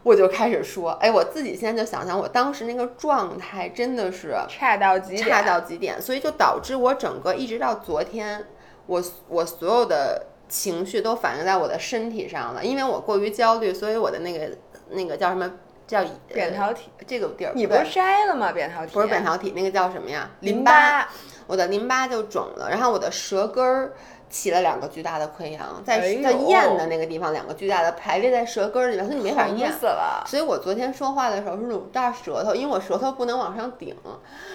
[0.07, 8.47] 我就开始说，哎，我自己现在就想想，我当时那个状态真的是差到极点，差到极点，所以就导致我整个一直到昨天，
[8.87, 14.49] 我我所有的情绪都反映在我的身体上了，因为我过于焦虑，所以我的那个
[14.91, 15.51] 那个叫什么
[15.89, 18.53] 叫扁桃体这个地儿，你不是摘了吗？
[18.53, 20.31] 扁桃体不是扁桃体，那个叫什么呀？
[20.39, 21.09] 淋巴，
[21.49, 23.93] 我的淋巴就肿了，然后我的舌根儿。
[24.29, 30.25] 起了两个巨大的溃疡，在在咽的那个地方，两个巨大的排列在舌根里面，所以你没法咽死了。
[30.27, 33.95] 所以我昨天说话的时候是那种大舌头，因为我舌头不能往上顶，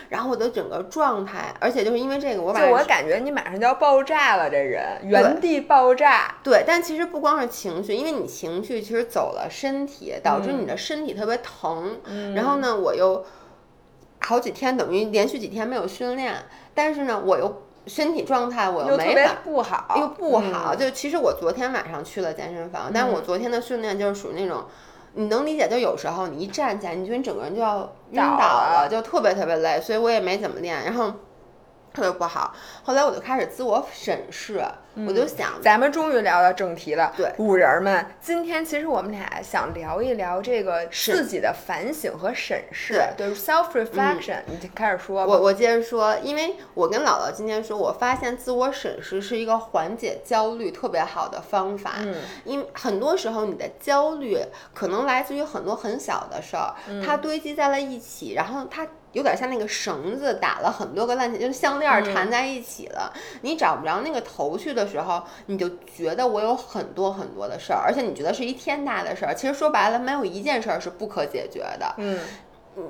[0.09, 6.35] 然后我的整个状态，而且就是因为这个，我把就我感觉你马上就要爆炸了，这人原地爆炸。
[6.43, 12.01] 对，但其实不光是情绪，因为你情绪其实走了身体，导致你的身体特别疼。
[12.35, 13.25] 然后呢，我又
[14.19, 16.35] 好几天等于连续几天没有训练，
[16.75, 17.63] 但是呢，我又。
[17.87, 20.75] 身体状态我又没法不好，又不好。
[20.75, 24.63] 就其实我昨天晚上去了健身房，但是我昨天的训练就是属于那种，
[25.13, 30.83] 你能理解，就有时候你一站起来，你觉得你整个人就要晕倒了，就特别特别累，所以我也没怎么练。
[30.83, 31.11] 然后。
[31.93, 34.63] 特别不好，后来我就开始自我审视，
[35.07, 37.11] 我就想，咱们终于聊到正题了。
[37.17, 44.39] 对，五人们，今天其实我们俩想聊一聊这个自己的反省和审视，对，self reflection。
[44.47, 51.95] 你开始说吧，我我接着说，因为我跟姥姥今天说，我发现自我审视是一个缓解焦虑特别好的方法。
[51.99, 54.37] 嗯，因很多时候你的焦虑
[54.73, 56.73] 可能来自于很多很小的事儿，
[57.05, 58.87] 它堆积在了一起，然后它。
[59.13, 63.11] 有点像那个绳子打了很多个烂就项链缠在一起了。
[63.41, 69.33] 你找不着那个头去的时候，你就觉得我有很多很多的事儿，而且你觉得是一天大的事儿。
[69.33, 71.93] 其实说白了，没有一件事儿是不可解决的。
[71.97, 72.19] 嗯，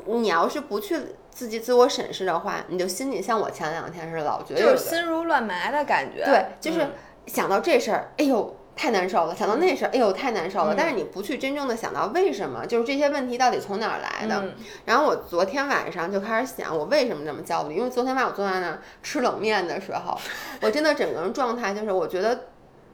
[0.06, 6.24] 你要是不去自己自我审视的话，你就心里像我前两天似的，老觉得就是心如乱麻的感觉。
[6.24, 6.88] 对，就是
[7.26, 8.56] 想到这事儿，哎呦。
[8.82, 10.74] 太难受了，想到那事儿，哎呦，太难受了。
[10.76, 14.44] 但是你不去真正的想到为什么，就是这些问题到底从哪儿来的。
[14.86, 17.76] 然后我昨天晚上就开始想，我为什么这么焦虑？
[17.76, 20.18] 因为昨天晚上我坐在那儿吃冷面的时候，
[20.62, 22.46] 我真的整个人状态就是我觉得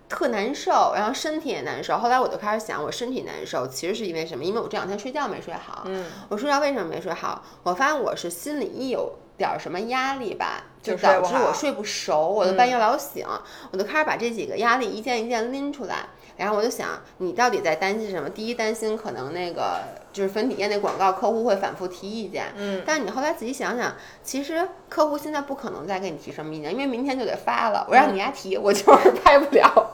[0.10, 1.98] 特难受，然后身体也难受。
[1.98, 4.44] 后来我就开始想，我身体难受其实是因为什么？
[4.44, 5.84] 因为我这两天睡觉没睡好。
[5.86, 7.42] 嗯，我睡觉为什么没睡好？
[7.64, 9.10] 我发现我是心里一有。
[9.38, 13.26] 点儿什么压力吧，就导致我睡不熟，我都半夜老醒，
[13.72, 18.30] 我就开始把这几个压力一件一件拎出来，然后我就想，你到底在担心什么？
[18.30, 19.80] 第一，担心可能那个
[20.12, 29.92] 就是粉底液那广告，客户会反复提意见，嗯，但是你后来仔细想想，其实客户现在不可能再给你提什么意见，因为明天就得发了，我让你丫提，我就是拍不了。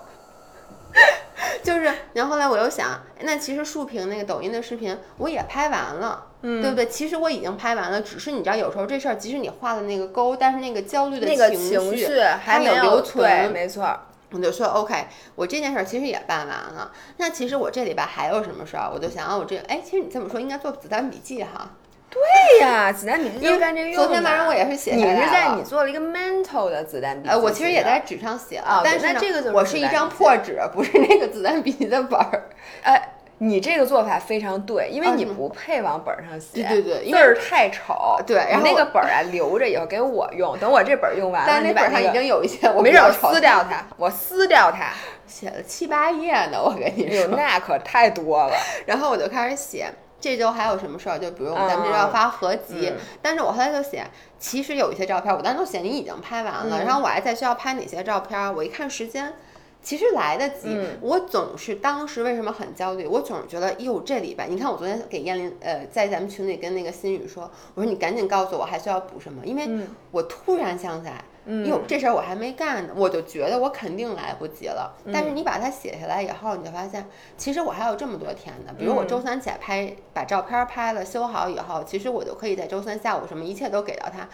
[1.63, 6.85] 就是，然后后来我又想，那其实竖屏那个抖音的视频我也拍完了，嗯，对不对？
[6.85, 13.97] 其实我已经拍完了，只是你知道，有时候这事儿，即使你画了那个勾，但是那个焦虑的那个情绪还有留存，没错。
[14.31, 16.91] 我就说 OK，我这件事儿其实也办完了。
[17.17, 18.89] 那其实我这礼拜还有什么事儿？
[18.91, 21.69] 我就想啊，我这，哎，其实你这么说应该做子弹笔记哈。
[22.09, 27.29] 对呀，子弹笔记就干这个用昨天晚上我也是写，你是在你做了一个 mental 的子弹笔记。
[27.29, 32.49] 呃，我其实也在纸上写了，但是这个我是一张破纸，不是那个子弹笔记的本儿。
[32.83, 33.13] 哎，
[33.45, 38.17] 你这个做法非常对，因为你不配往本上写，对对对，字儿太丑。
[38.25, 44.93] 对，然后那个本儿啊留着以后给我用，等我这本用完了，但那本上已经有一些，我没准撕掉它，我撕掉它，
[45.27, 48.55] 写了七八页呢，我跟你说，那可太多了。
[48.87, 49.87] 然后我就开始写。
[50.21, 51.19] 这周还有什么事儿？
[51.19, 54.05] 就比如咱们这要发合集，但是我后来就写，
[54.39, 58.55] 其实有一些照片，我当时都写你已经拍完了，然后我还在需要拍哪些照片？
[58.55, 59.33] 我一看时间，
[59.83, 60.75] 其实来得及。
[61.01, 63.05] 我总是当时为什么很焦虑？
[63.05, 71.23] 我总是觉得，哟，这礼拜，你看我昨天给燕玲，呃，在咱们群里跟那个心雨说，我说你赶紧告诉我还需要补什么，因为我突然想起来。
[71.65, 74.95] 哟，这事儿我还没干呢，我就觉得我肯定来不及了。
[75.11, 78.73] 但是你把它写下来以后，你就发现，其实我还有这么多天呢。
[78.79, 84.29] 比如我周三起来拍，把照片拍了修好以后，其实我就可以在周三下午什么一切都给到他。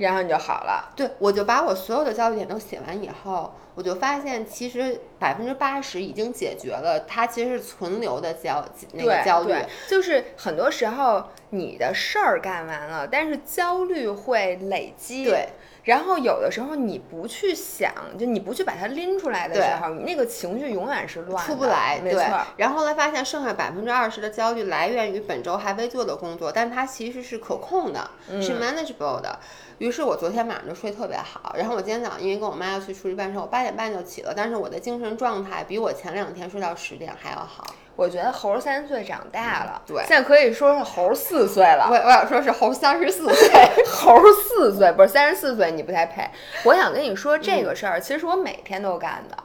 [0.00, 0.92] 然后你就好了。
[0.96, 9.54] 对，我就把我所有的焦虑点都写完以后，我就发现其实百分之八十已经解决了，它其实是存留的焦那个焦虑。
[9.88, 15.24] 就是很多时候你的事儿干完了，但是焦虑会累积。
[15.24, 15.48] 对。
[15.90, 22.00] 然后有的时候你不去想，就你不去把它拎出来的时候，你那个情绪永远是乱，出不来。
[22.00, 22.22] 没错。
[22.56, 28.08] 然后后来发现剩下百分之二十的焦虑来源于本周还未做的工作，但它其实是可控的，
[28.40, 29.36] 是 manageable 的。
[29.78, 37.74] 于是我昨天晚上就睡特别好，然后我今天早上因为跟我妈要去出去办事，我八点半就起了，但是我的精神状态比我前两天睡到十点还要好。
[38.00, 41.86] 我觉得猴三岁长大了，对现在可以说是猴四岁了。
[41.90, 43.50] 我我想说是猴三十四岁，
[43.84, 46.26] 猴四岁不是三十四岁，你不太配。
[46.64, 49.36] 我想跟你说这个事儿，其实我每天都干的。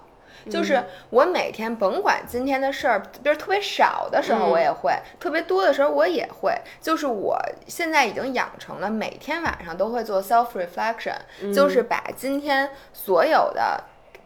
[0.50, 6.54] 就是我每天甭管今天的事儿，比如特别少的时候我也会，特别多的时候我也会。
[6.80, 7.38] 就是我
[7.68, 13.84] 现在已经养成了每天晚上都会做 self reflection，、就是把今天所有的。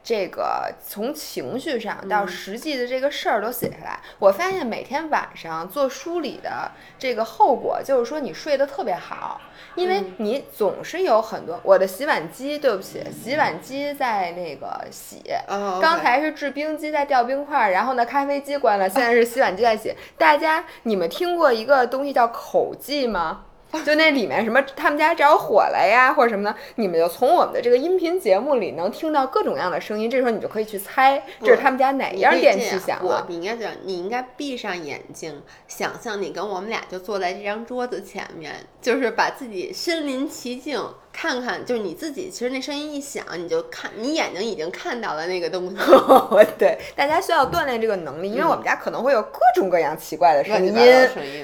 [0.10, 9.40] 这个从情绪上到实际的这个事儿都写下来，我发现每天晚上做梳理的这个后果就是说你睡得特别好，
[9.76, 19.94] 因为你总是有很多我的洗碗机，对不起，洗碗机在那个洗，哦刚才是制冰机在掉冰块儿，然后呢咖啡机关了，现在是洗碗机在洗。
[20.18, 23.46] 大家你们听过一个东西叫口技吗？
[23.86, 33.24] 就那里面什么他们家着火了呀，或者什么的，你们就从我们的这个音频节目里能听到各种各样的声音，这时候你就可以去猜这是他们家哪一样电器响了。
[33.24, 42.30] 我你应该这样，你应该闭上眼睛，想象你跟我们俩就坐在这张桌子前面，就是把自己身临其境，看看，就是你自己。
[42.30, 45.76] 其实那声音一响，你就看，你眼睛已经看到了那个东西。
[46.58, 50.74] 对，大家需要锻炼这个能力，因为我们家可能会有各种各样奇怪的声音，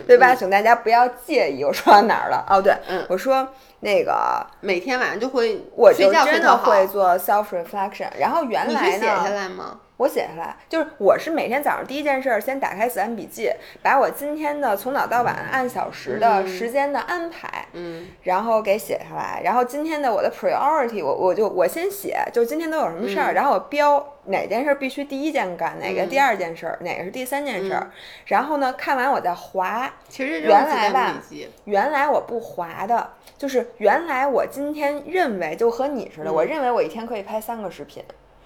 [0.08, 0.34] 对吧？
[0.34, 1.64] 嗯请大家不要介意。
[1.64, 2.46] 我说到哪儿了？
[2.50, 3.48] 哦，对，嗯我说
[3.82, 6.58] 那个每天晚上就会我睡就真的。
[6.58, 9.80] 会做 self reflection，然后原来你是写下，来吗？
[9.98, 13.50] 我写下来，就是我是每天早上第一件事儿，先打开子弹笔记，
[13.82, 19.42] 把我今天的从早到晚按小时的时间的安排，嗯，然后给写下来。
[19.44, 27.90] 然后今天的我的 priority，我我就我先写，就今天都有什么事儿，然后我标哪件事儿必须第一件干，哪个第二件事儿，哪个是第三件事儿。
[28.26, 29.94] 然后呢，看完我再划。
[30.10, 31.22] 其实这原来吧。
[31.64, 38.04] 原来我不划的，就是原来我今天认为就和你似的，我认为我一天可以拍三个视频。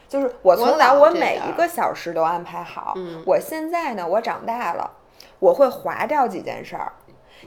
[0.10, 2.93] 就是我从来我每一个小时都安排好。
[2.98, 4.91] 嗯我现在呢，我长大了，
[5.39, 6.91] 我会划掉几件事儿。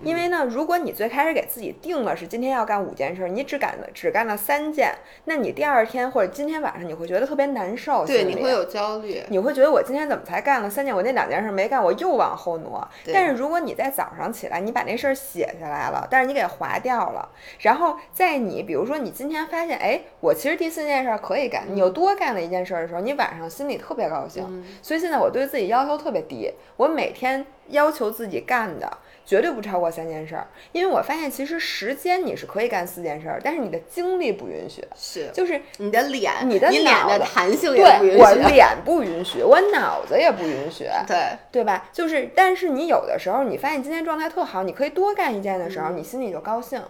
[0.02, 4.94] 因为呢，如果你最开始给自己定了是今天要干五件事儿，你只干了只干了三件，
[5.26, 9.22] 那你第二天或者今天晚上你会觉得特别难受，对，你会有焦虑。
[9.28, 12.86] 你会觉得我今天怎么才干了三件，我那两件事没干，我又往后挪。
[13.12, 17.28] 但是如果你在早上起来，你把那事儿写下来了，但是你给划掉了，
[17.60, 24.64] 然后在你比如说你今天发现，哎，我其实第四件事儿可以干，你又多干了一件事儿的时候，你晚上心里特别高兴。
[24.80, 28.98] 所以现在我对自己要求特别低，我每天要求自己干的。
[29.24, 38.18] 绝对不超过三件事儿，因为我发现其实时间你是可以干四件事儿，但是你的精力不允许，是就是你的脸，你的脸的弹性也不允许。
[38.18, 41.88] 我脸不允许，我脑子也不允许， 对，对吧？
[41.92, 46.82] 就是，但是你有的时候，你发现今天状态特好，你可以多干一件的时候，你心里就高兴。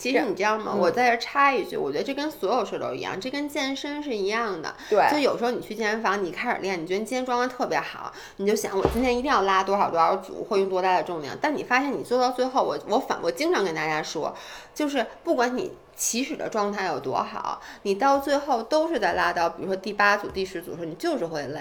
[0.00, 0.74] 其实你知道吗？
[0.74, 4.74] 我在这插一句，我觉得这跟所有事都一样，这跟健身是一样的。
[4.88, 11.36] 对就有时候你去健身房，你开始练，你觉得你今天状态特别好，你就想我今天一定要拉多少多少组，或用多大的重量。
[11.38, 14.34] 但你发现你做到最后，我我反我经常跟大家说，
[14.74, 15.70] 就是不管你。
[15.96, 21.60] 起始的状态有多好，你到最后都是在拉到，比如说第八组、第十组的时候，你就是会累。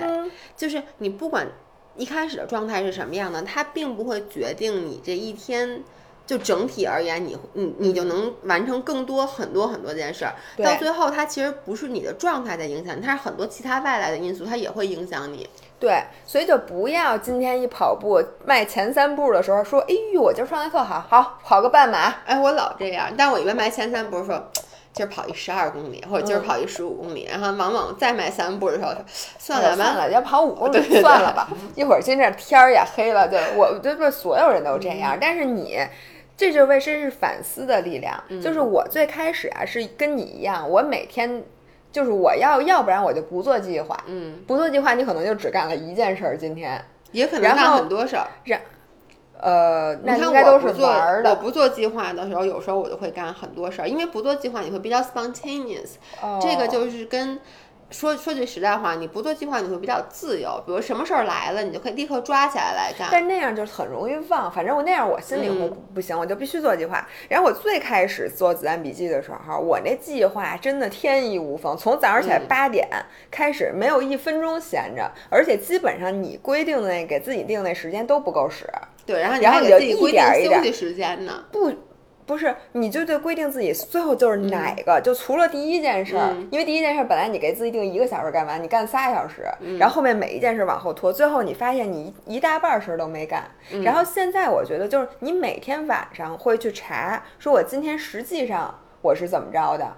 [0.55, 1.45] 就是你不管
[1.97, 5.83] 一开始的状态是什么样的，它并不会决定你这一天。
[6.29, 10.35] 就整体而言，你你你就能完成更多很多很多件事儿。
[10.63, 15.49] 到最后，它其实不是你的状态在影响你，它是很多其他外来的因素，它也会影响你。
[15.79, 22.13] 对，所以就不要今天一跑步迈前三步的时候说，哎呦，我今儿状态特好，好跑个半马。
[22.27, 24.39] 哎，我老这样，但我一般迈前三步说。
[24.91, 28.91] 今儿跑一十二公里，或者嗯今儿跑一十五公里，然后往往再迈三步的时候，
[29.37, 31.47] 算了吧，算了，要跑五公 里算了吧。
[31.75, 35.15] 一会儿今这天儿也黑了，对我对对，所有人都这样。
[35.21, 35.77] 但是你，
[36.39, 38.23] 这就是为这是反思的力量。
[38.41, 41.43] 就是我最开始啊是跟你一样，我每天
[41.91, 44.01] 就是我要，要不然我就不做计划。
[44.07, 46.37] 嗯，不做计划，你可能就只干了一件事儿。
[46.37, 48.25] 今天，也可能干很多事儿。
[49.41, 51.29] 呃，那应该都是玩儿的。
[51.29, 57.37] 我不做计划的时候，有时候我就会干很多事儿，因为不做计划你会比较 spontaneous，、哦这个就是跟。
[57.91, 60.61] 说说句实在话，你不做计划，你会比较自由。
[60.65, 63.09] 比如什么事儿来了，你就可以立刻抓起来来干。
[63.11, 67.07] 但那样就是很容易忘，反正我那样我心里会嗯不行，我就必须做计划。
[67.27, 72.87] 然后我最开始做子弹笔记的时候，我那计划真的天衣无缝，从早上起来嗯八点
[73.31, 78.67] 开始，没有一分钟闲着，而且基本上你规定的那给自己定那时间都不够使，
[79.05, 81.43] 对，然后你还给自己规定点儿一点儿休息时间呢。
[81.51, 81.73] 不。
[82.29, 93.43] 不是，你就得规定自己最后就是哪个，就除了第一件事儿，嗯因为第一件事儿本来你给自己定一个小时干完，你干仨小时，嗯然后后面每一件事往后拖，最后你发现你一一大半儿事儿都没干。
[93.73, 99.91] 嗯然后现在我觉得就是你每天晚上会去查，说我今天实际上我是怎么着的。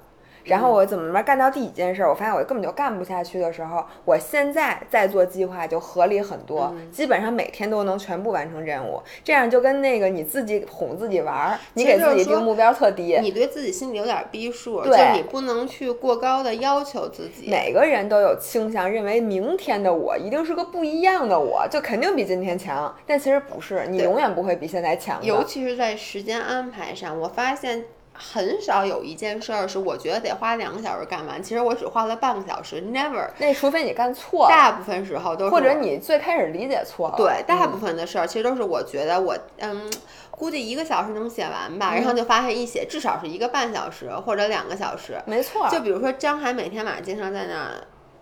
[0.44, 9.02] 然后我怎么着干到第几件事儿，我发现我根本就干不下去的时候，我现在再做计划就合理很多，基本上每天都能全部完成任务。
[9.24, 17.50] 这样就跟那个你自己哄自己玩儿，你给自己定目标特低，你对自己心里有点逼数，对就你不能去过高的要求自己。
[17.50, 22.94] 每个人都有倾向认为明天的我一定是个不一样的我，就肯定比今天强。
[23.06, 25.26] 但其实不是，你永远不会比现在强的。
[25.26, 27.86] 尤其是在时间安排上，我发现
[28.34, 33.28] 很少有一件事儿是我觉得得花两个小时干完，其实我只花了半个小时，never。
[33.40, 37.16] 那除非你干错了，大部分时候都是或者你最开始理解错了。
[37.18, 39.90] 对，大嗯部分的事儿其实都是我觉得我嗯，
[40.30, 45.22] 估计一个小时能写完吧，嗯然后就发现一写至少是一个半小时或者两个小时。
[45.26, 47.72] 没错，就比如说张涵每天晚上经常在那儿。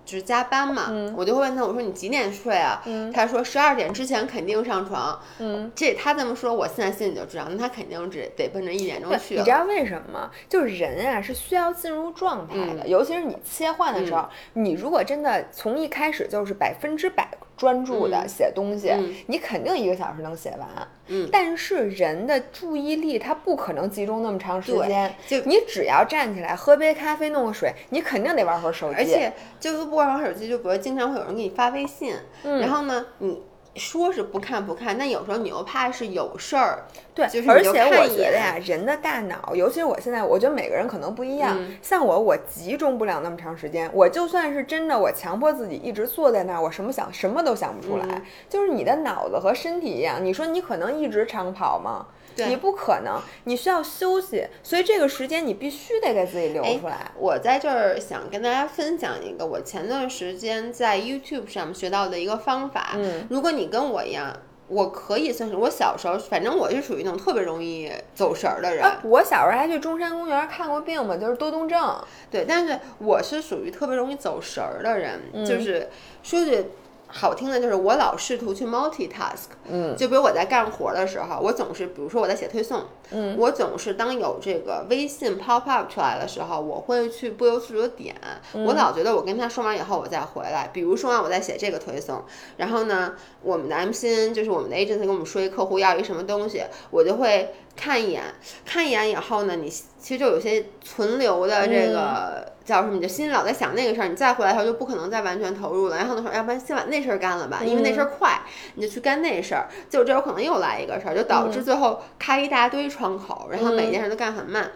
[0.10, 2.82] 就是加班嘛，嗯我就会问他，我说你几点睡啊？
[3.14, 5.20] 他说十二点之前肯定上床。
[5.38, 9.41] 嗯，这他这么说，我现在心里就知道，那他肯定只得奔着一点钟去了。
[9.41, 10.32] 你知道为什么吗？
[10.49, 17.30] 就是人啊是需要进入状态的，嗯尤其是你切换的时候，你如果真的从一开始就是百分之百
[17.60, 20.68] 专注的嗯写东西，嗯你肯定一个小时能写完。
[21.12, 28.95] 嗯但是人的注意力他不可能集中那么长时间，就你只要站起来喝杯咖啡弄个水，你肯定得玩会儿手机。
[28.95, 33.41] 而且就是不玩手机，就比如经常会有人给你发微信，嗯然后呢，你
[33.76, 41.56] 说是不看不看，但有时候你又怕是有事儿，对，就是而且我觉得眼呀，人的大脑，尤其是我现在，我觉得每个人可能不一样。
[41.58, 43.90] 嗯像我，我集中不了那么长时间。
[43.94, 48.06] 我就算是真的，我强迫自己一直坐在那儿，我什么想什么都想不出来。
[48.10, 52.08] 嗯就是你的脑子和身体一样，你说你可能一直长跑吗？
[52.40, 57.12] 对你不可能，你需要休息，所以这个时间你必须得给自己留哎出来。
[57.18, 62.92] 我在这儿想跟大家分享一个我前段时间在 YouTube 上学到的一个方法。
[62.96, 64.36] 嗯，如果你跟我一样，
[64.68, 68.84] 我可以算是我小时候，反正我是属于那种特别容易走神儿的人。
[68.86, 72.00] 啊，我小时候还去中山公园看过病嘛，就是多动症。
[72.30, 75.90] 对，但是我是属于特别容易走神儿的人，嗯就是
[76.22, 76.66] 说句
[77.12, 79.49] 好听的，就是我老试图去 multitask。
[79.68, 88.16] 嗯就比如我在干活的时候，我总是，比如说我在写推送，嗯，我总是当有这个微信 pop up 出来的时候，我会去不由自主的点。
[88.53, 90.70] 嗯我老觉得我跟他说完以后，我再回来。
[90.72, 92.24] 比如说啊，我在写这个推送，
[92.57, 98.24] 然后呢，我们的 M C N 就是我们的 agency 跟我们说一客户要一什么东西，我就会看一眼，
[98.66, 105.98] 看一眼以后呢，你其实就有些存留的这个、叫什么，你的心里老在想那个事儿，你再回来的时候就不可能再完全投入了。
[105.98, 108.42] 然后呢说，要不然先把那事儿干了吧，因为那事儿快，
[108.76, 109.68] 你就去干那事儿。
[109.90, 114.72] 结果这有可能又来一个事儿，就导致最后开一大堆窗口，然后每件事都干很慢。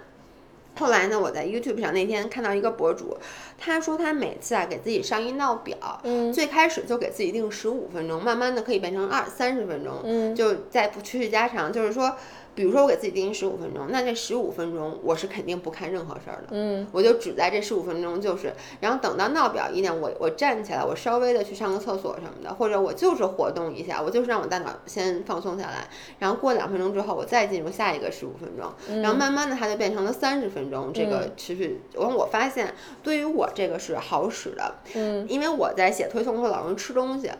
[0.75, 3.15] 后来呢，我在 YouTube 上那天看到一个博主，
[3.59, 11.71] 他说他每次啊给自己上一闹表，嗯最开始就给自己定十五分钟，慢慢的可以变成二三十分钟，嗯就再不持续加长。
[11.71, 12.15] 就是说，
[12.55, 16.87] 比如说我给自己定十五分钟，那这十五分钟我是肯定不看任何事儿的，嗯。
[16.91, 25.87] 我就只在这十五分钟，就是，然后等到闹表一点，我我站起来，我稍微的去上个厕所什么的，或者我就是活动一下，我就是让我大脑先放松下来，
[26.19, 37.31] 然后过两分钟之后，我再进入下一个十五分钟，然后慢慢的它就变成了三十分钟，这个持续，然后我发现对于我这个是好使的，嗯，因为我在写推送的时候老容易吃东西，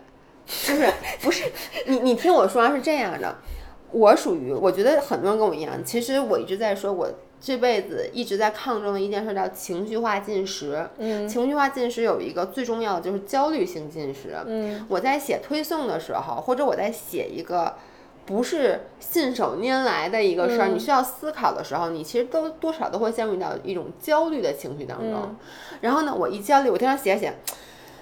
[0.46, 0.92] 就是
[1.22, 1.44] 不是
[1.86, 3.36] 你你听我说啊是这样的，
[3.94, 7.10] 我属于我觉得很多人跟我一样，其实我一直在说我。
[7.46, 10.88] 这辈子一直在抗争的一件事叫情绪化进食。
[10.98, 14.34] 嗯情绪化进食有一个最重要的就是焦虑性进食。
[14.46, 17.74] 嗯我在写推送的时候，或者我在写一个
[18.26, 25.12] 不是信手拈来的一个事儿，嗯你需要思考的时候，你其实都多少都会陷入到一种焦虑的情绪当中。
[25.14, 25.36] 嗯
[25.82, 27.34] 然后呢，我一焦虑，我经常写写，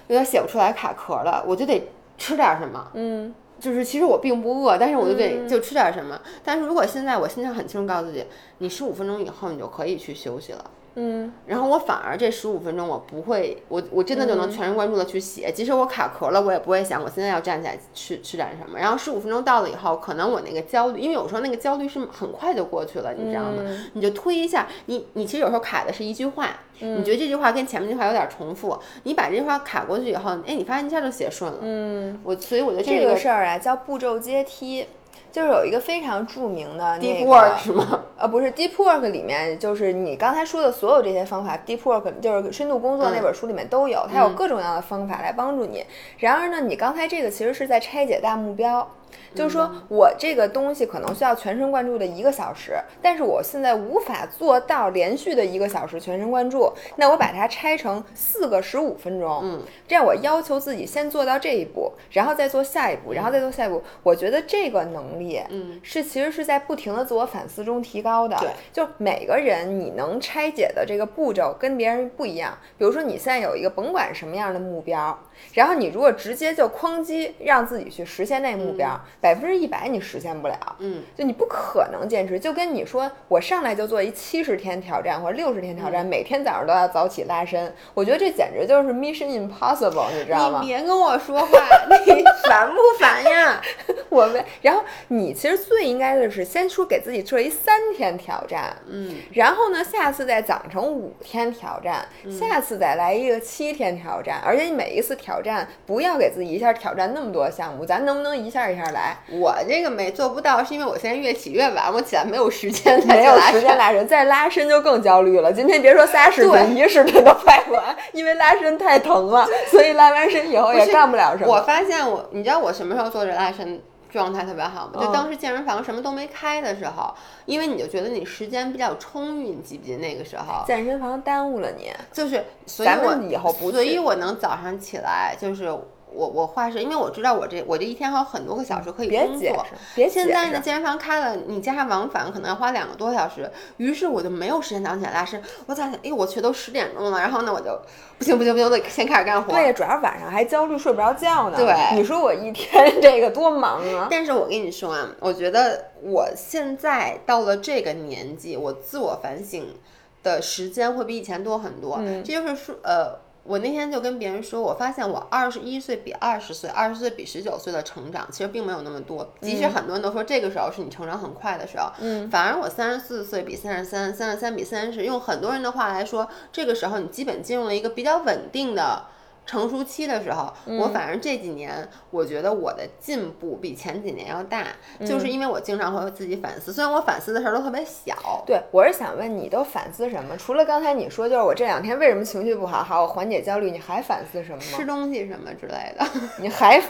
[0.06, 2.92] 有点写不出来，卡壳了，我就得吃点什么。
[2.94, 6.20] 嗯就是其实我并不饿，但是我就得嗯就吃点什么。
[6.42, 8.24] 但是如果现在我心情很清楚告诉自己，
[8.58, 10.70] 你十五分钟以后你就可以去休息了。
[10.94, 18.78] 嗯然后我反而这十五分钟我不会，我我真的就能全神贯注的去写，即使我卡壳了，我也不会想我现在要站起来去去点什么。
[18.78, 23.62] 然后十五分钟到了以后，可能我那个焦虑，因为有时候那个焦虑是很快就过去了，你知道吗？
[23.94, 31.58] 你就推一下，你你其实有时候卡的是一句话，你觉得这句话跟前面那句话有点重复，你把这句话卡过去以后，哎，你发现一下就写顺了。
[31.62, 34.86] 嗯，我所以我觉得这个个事儿啊叫步骤阶梯。
[35.32, 38.00] 就是有一个非常著名的那 deep 个 work 是吗？
[38.18, 45.84] 呃，不是 Deep Work 里面，就是你刚才说的所有这些方法，Deep Work 就是深度工作那本书里面都有，它有各种各样的方法来帮助你。
[46.18, 48.86] 然而呢，你刚才这个其实是在拆解大目标。
[49.34, 63.82] 就是说我这个东西可能需要全神贯注的一个小时，但是我现在无法做到连续的一个小时全神贯注，那我把它拆成四个十五分钟，嗯，这样我要求自己先做到这一步，然后再做下一步，然后再做下一步。
[64.02, 68.36] 我觉得这个能力，嗯，是其实是在不停的自我反思中提高的。
[68.38, 72.56] 对，就每个人你能拆解的这个步骤跟别人不一样。
[72.78, 75.18] 比如说你现在有一个甭管什么样的目标，
[75.54, 80.76] 然后你如果直接就哐叽让自己去实现那目标，百分之一百你实现不了。
[80.78, 82.38] 嗯，就你不可能坚持。
[82.38, 90.60] 就跟你说，我上来就做一七十天挑战或者六十天挑战，每天早上都要早起拉伸，我觉得这简直就是 Mission Impossible，你知道吗？
[90.62, 91.58] 你别跟我说话，
[92.06, 93.60] 你烦不烦呀？
[94.08, 109.16] 我们，然后你其实最应该的是先说给自己做一三天挑战，嗯，然后呢，下次再长成五天挑战，下次再来一个七天挑战，而且你每一次挑战不要给自己一下挑战那么多项目，咱能不能一下一下来？
[109.30, 114.06] 我这个没做不到，是因为我现在越起越晚，我起来没有时间再没有时间拉伸。
[114.06, 115.52] 再拉伸就更焦虑了。
[115.52, 121.52] 今天别说仨视对频，一视频都拍不完，因为拉伸太疼了，所以拉完伸以后也干不了什么。
[121.52, 123.80] 我发现我，你知道我什么时候做着拉伸
[124.10, 125.00] 状态特别好吗？
[125.00, 127.14] 就嗯当时健身房什么都没开的时候，
[127.46, 130.64] 因为你就觉得你时间比较充裕，你记不记得那个时候？
[130.66, 135.70] 健身房耽误了你，就是，所以咱我们以后不所以去我能早上起来，就是
[136.14, 139.66] 我我画室，因为我知道我这我这一天还有很多个小时可以工作。
[139.94, 140.12] 别解。
[140.12, 145.42] 现在呢，健身房开了，你加上往返可能要花两个多小时，于是我就没有时间早上起来拉伸。
[145.66, 147.80] 我早上，哎，我去都十点钟了，然后呢，我就
[148.18, 149.52] 不行不行不行，我得先开始干活。
[149.52, 151.56] 对，主要晚上还焦虑睡不着觉呢。
[151.56, 154.08] 对你说我一天这个多忙啊！
[154.10, 159.74] 但是我跟你说啊，我觉得我现在到了这个年纪，我自我反省
[160.22, 161.96] 的时间会比以前多很多。
[162.00, 169.32] 嗯这就是说，呃，我那天就跟别人说，我发现我二十一岁比二十岁，二十岁比十九岁的成长其实并没有那么多。
[169.40, 179.06] 即使很多人都说这个时候是你成长很快的时候，嗯，反而我三十四岁比三十三，三十三比三十，用很多人的话来说，这个时候你基本进入了一个比较稳定的。
[179.44, 184.66] 成熟期的时候，我反正这几年，我觉得我的进步比前几年要大，
[185.04, 190.36] 就是因为我经常会自己反思，虽然我反思的事儿都特别小，对，我是想问你都反思什么？
[190.36, 194.86] 除了刚才你说，就是我这两天为什么情绪不好，好我缓解焦虑，你还反思什么吃？
[194.86, 196.06] 东西什么之类的。
[196.38, 196.80] 你还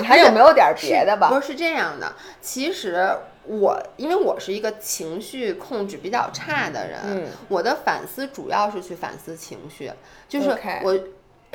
[0.00, 1.28] 你还有没有点别的吧？
[1.28, 3.06] 不是是这样的，其实
[3.44, 9.92] 我因为我是一个情绪控制比较差的人，嗯我的反思主要是去反思情绪，
[10.26, 10.98] 就是我。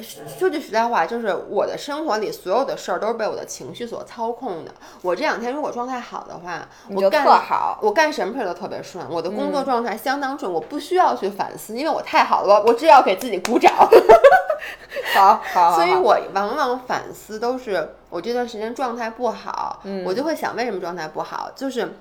[0.01, 4.71] 说句实在话，就是我的生活里所有的事儿都是被我的情绪所操控的。
[5.03, 7.77] 我这两天如果状态好的话，我干特好。
[7.81, 13.71] 我干什么事儿都特别顺，我的工嗯作状态相当顺，我不需要去反思，因为我太好了，我我只要给自己鼓掌。
[15.13, 21.93] 好好好，所以我往往反思都是我这段时间状态不好，嗯我就会想为什么状态不好，就是，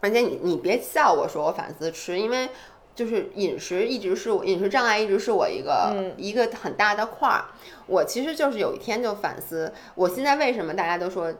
[0.00, 2.48] 而且你你别笑我说我反思吃，因为
[2.94, 7.44] 就是饮食一直是我饮食障碍一直是我一个、嗯一个很大的块儿，
[7.86, 11.32] 我其实就是有一天就反思，我现在为什么大家都说。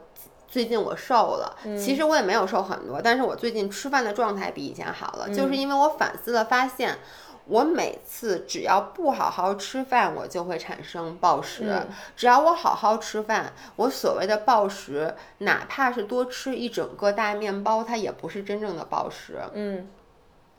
[0.45, 6.99] 最近我瘦了，嗯其实我也没有瘦很多，但是我最近吃饭的状态比以前好了，嗯就是因为我反思了，发现
[7.47, 11.63] 我每次只要不好好吃饭，我就会产生暴食。
[11.69, 19.39] 嗯只要我好好吃饭，我所谓的暴食，哪怕是多吃一整个大面包，它也不是真正的暴食。
[19.53, 19.87] 嗯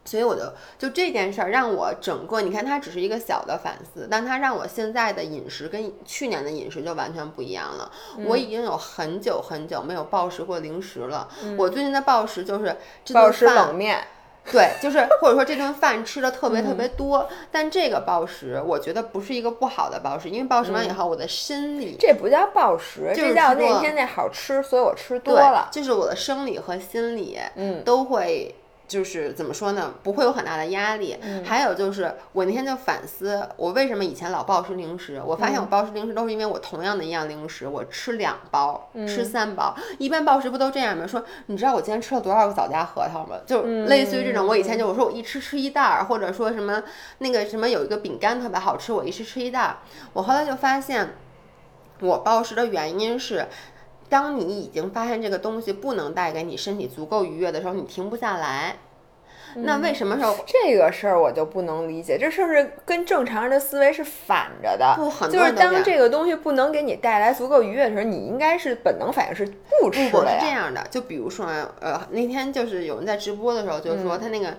[0.05, 0.43] 所以我就
[0.79, 7.91] 就这件事儿让我整个，你看它只是一个小的反思，但它让我现在的饮食跟去年的饮食就完全不一样了。
[8.19, 11.29] 嗯我已经有很久很久没有暴食过零食了。
[11.57, 14.03] 我最近的暴食就是这暴食冷面，
[14.51, 21.97] 对，就是或者说这顿饭吃的特别特别嗯多，但这个暴食我觉得不是一个不好的暴食，因为暴食完以后我的心理。
[21.99, 25.69] 这不叫暴食，就是这叫那天那好吃，所以我吃多了。
[25.73, 28.55] 就是我的生理和心理，嗯都会
[28.95, 29.93] 就是怎么说呢？
[30.05, 31.17] 不会有很大的压力。
[31.21, 35.21] 嗯还有就是我那天就反思，我为什么以前老暴食零食？
[35.27, 39.75] 我发嗯现我暴食零食都是因为我同样的一样零食，我吃两包，嗯吃三包。
[39.99, 41.05] 一般暴食不都这样吗？
[41.05, 43.37] 说你知道我今天吃了多少个枣夹核桃吗？
[43.45, 44.47] 就嗯类似于这种。
[44.47, 46.81] 我以前就我说我一吃吃一袋儿，或者说什么
[47.19, 49.79] 那个什么有一个饼干特别好吃，我一吃吃一袋儿。
[50.13, 51.15] 我后来就发现，
[52.01, 53.49] 我暴食的原因是。
[54.07, 58.77] 当你已经发现这个东西不能带给你身体足够愉悦的时候，你停不下来。
[59.57, 64.95] 那为什么时候这个事儿我就不能理解，这事儿是跟正常人的思维是反着的。
[64.97, 69.47] 不很就是当这个东西不能给你带来足够愉悦的时候，你应该是本能反应是
[69.81, 70.39] 不吃的呀。
[70.41, 70.85] 这样的？
[70.91, 71.47] 就比如说，
[71.81, 74.55] 呃，那天就是有人在直播的时候就说他那个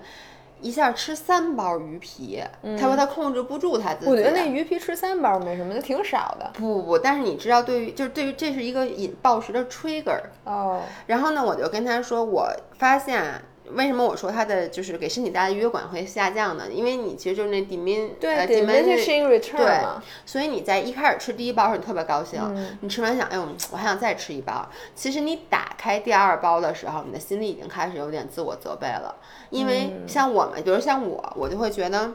[0.60, 2.42] 一下吃三包鱼皮，
[2.78, 4.10] 他说他控制不住他自己。
[4.10, 6.50] 我觉得那鱼皮吃三包没什么，就挺少的。
[6.54, 10.18] 不不不，但是你知道，对于就是对于这是一个引暴食的 trigger。
[10.44, 13.42] 哦，然后呢，我就跟他说，我发现
[13.72, 16.64] 为什么我说它的就是给身体带来愉悦感会下降呢？
[16.70, 19.80] 因为你其实就是那 dimin 对呃 diminishing return 对，
[20.24, 24.68] 所以你在一开始吃第一包的时候，你特别高兴，嗯你吃完想，哎呦，我还想再吃一包。
[24.94, 29.14] 其实你打开第二包的时候，你的心里已经开始有点自我责备了，
[29.50, 32.12] 因为嗯像我们，比如像我，我就会觉得，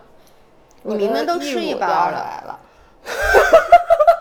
[0.84, 2.60] 你明明都吃一务掉下包了。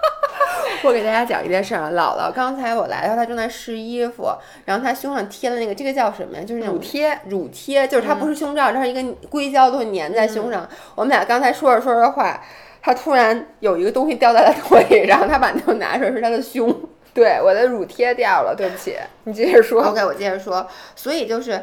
[0.82, 4.30] 我给大家讲一件事儿啊，姥姥刚才我来的时候，她正在试衣服，
[4.64, 6.42] 然后她胸上贴了那个，这个叫什么呀？
[6.42, 10.66] 就是那种乳贴，乳贴，就是它不是胸罩，它是一个硅胶，都会粘在胸上。
[10.94, 12.42] 我们俩刚才说着说着话，
[12.80, 16.74] 她突然有一个东西掉在了腿上，她把那个拿出来是她的胸。
[17.12, 19.82] 对，我的乳贴掉了，对不起，你接着说。
[19.82, 20.66] OK，我接着说，
[20.96, 21.62] 所以就是。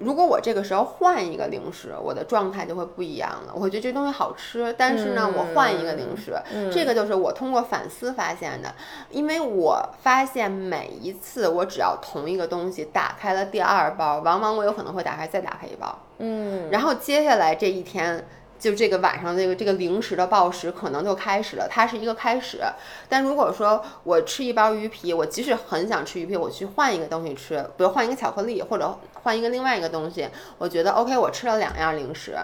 [0.00, 3.52] 如果我这个时候换一个零食，我的状态就会不一样了。
[3.54, 6.34] 我会觉得这东西好吃，但是呢，我换一个零食，
[6.72, 8.74] 这个就是我通过反思发现的。
[9.10, 15.98] 因为我发现每一次我只要同一个东西打开了第二包，往往我有可能会打开再打开一包。
[16.18, 18.26] 嗯，然后接下来这一天，
[18.60, 22.60] 就这个晚上这个这个零食的暴食可能就开始了，它是一个开始。
[23.08, 32.36] 但如果说我吃一包鱼皮，我即使很想吃鱼皮，我去换一个东西吃，比如换一个巧克力或者换一个另外一个东西，我觉得 OK，我吃了两样零食，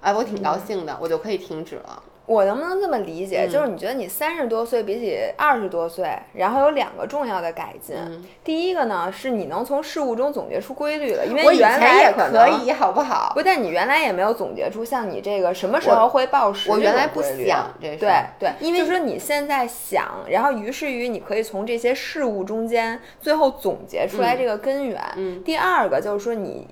[0.00, 2.02] 哎，我挺高兴的，我就可以停止了。
[2.28, 3.46] 我能不能这么理解？
[3.46, 7.96] 嗯就是你觉得你三十多岁比起二十多岁，然后有两个重要的改进。
[8.44, 13.32] 第一个呢，是你能从事物中总结出规律了，因为原来也可以，好不好？
[13.34, 25.02] 不，但你原来也没有总结出像你这个什么时候会暴食这我原来不想这事对对，因为就是说你现在想，然后于是于你可以从这些事物中间最后总结出来这个根源。
[25.16, 26.68] 嗯第二个就是说你。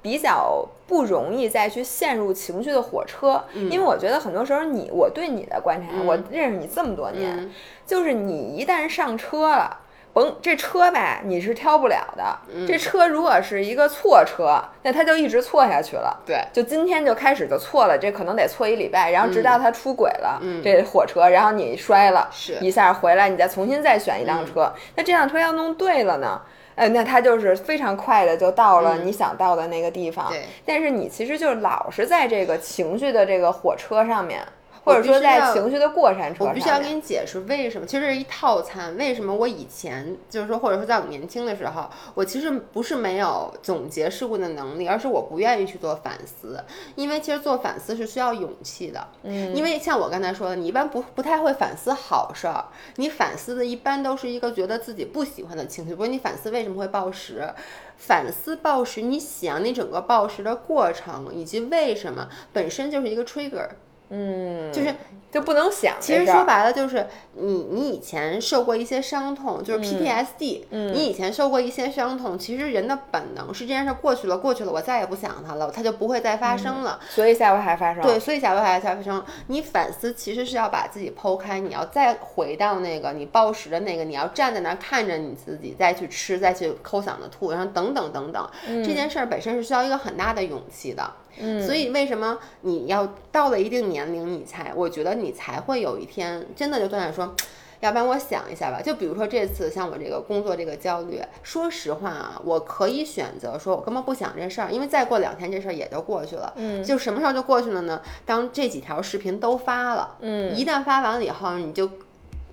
[0.00, 7.52] 比较不容易再去陷入情绪的火车，因为我觉得很多时候你，我对你的观察，嗯我认识你这么多年，嗯
[7.86, 9.82] 就是你一旦上车了。
[10.14, 12.24] 甭这车吧，你是挑不了的。
[12.52, 16.18] 嗯这车如果是一个错车，那它就一直错下去了。
[16.26, 26.40] 对就今天就开始就错了，这可能得错一礼拜，然后直到它出轨了，嗯这火车，然后你摔了，是一下回来，你再重新再选一辆车，那这辆车要弄对了呢？
[26.78, 30.28] 哎，那它就是非常快的就到了你想到的那个地方。
[30.30, 34.48] 对但是你其实就老是在这个情绪的这个火车上面，我
[34.88, 36.48] 或者说在情绪的过山车上面。
[36.48, 38.96] 我必须要给你解释为什么，其实这是一套餐。
[38.96, 46.62] 为什么我以前就是说，或者说在我年轻的时候，我其实不是没有总结事故的能力，而是我不愿意去做反思。
[46.94, 49.06] 因为其实做反思是需要勇气的。
[49.22, 52.64] 嗯，因为像我刚才说的，你一般不不太会反思好事儿，
[52.96, 57.48] 你反思的一般都是一个觉得自己不喜欢的情绪，比如你反思为什么会暴食。
[57.96, 63.68] 反思暴食，你想你整个暴食的过程以及为什么本身就是一个 trigger，
[64.10, 64.94] 嗯，就是
[65.30, 66.14] 就不能想其。
[66.14, 76.98] 实说白了就是你，你以前受过一些伤痛，就是 PTSD、嗯你以前受过一些伤痛，其实人的本能是这件事过去了，过去了，我再也不想它了，它就不会再发生了。
[77.10, 78.02] 所以下回还发生。
[78.02, 79.22] 对，所以下回还才发生。
[79.48, 88.50] 你反思其实是要把自己剖开，你要再回到那个你暴食的那个，你要站在那儿看着你自己再去吃，再去抠嗓子吐，然后等等等等。
[88.66, 91.10] 这件事儿本身是需要一个很大的勇气的。
[91.40, 97.34] 嗯，所以为什么你要到了一定年龄，你才我觉得你才会有一天真的就断然说。
[97.80, 106.52] 要不然我想一下吧，就比如说这次像我这个工作这个焦虑，说实话啊，我可以选择说我根本不想这事儿，因为再过两天这事儿也就过去了。
[106.56, 108.02] 嗯就什么时候就过去了呢？
[108.26, 111.88] 当这几条视频都发了，嗯一旦发完了以后，你就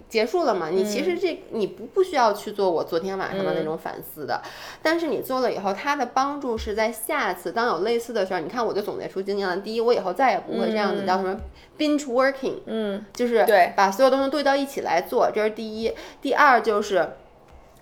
[0.09, 0.69] 结束了嘛。
[0.69, 4.41] 你其实这你不不需要去做我昨天晚上的那种反思的，
[4.81, 9.57] 但是你做了以后，它的帮助是在下次当有类似的事儿，你看我就总结出经验了。
[9.57, 11.35] 第一，我以后再也不会这样子叫什么
[11.77, 15.93] binge working，嗯就是对把所有东西堆到一起来做，这是第一。
[16.21, 17.09] 第二就是。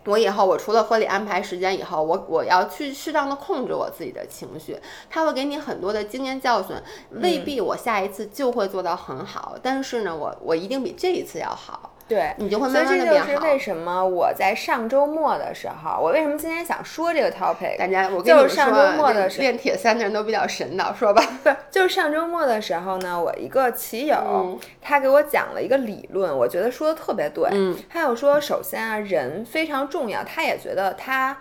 [0.05, 4.77] 我以后，我除了合理安排时间以后，我我要去适当的控制我自己的情绪，
[5.09, 6.75] 它会给你很多的经验教训，
[7.21, 13.39] 未必我下一次就会做到很好，但是呢，我我一定比这一次要好，对，你就会所以慢慢的这就是。
[13.39, 21.23] 为什么我在上周末的时候，我为什么今天想说这个 topic，大家，我跟你们就是上说啊，周末的练铁三的人都比较神的，说吧。
[21.71, 27.47] 就是上周末的时候呢，我一个骑友、嗯他给我讲了一个理论，我觉得说的特别对。
[27.51, 31.37] 嗯，他有说，首先啊，人非常重要，他也觉得他。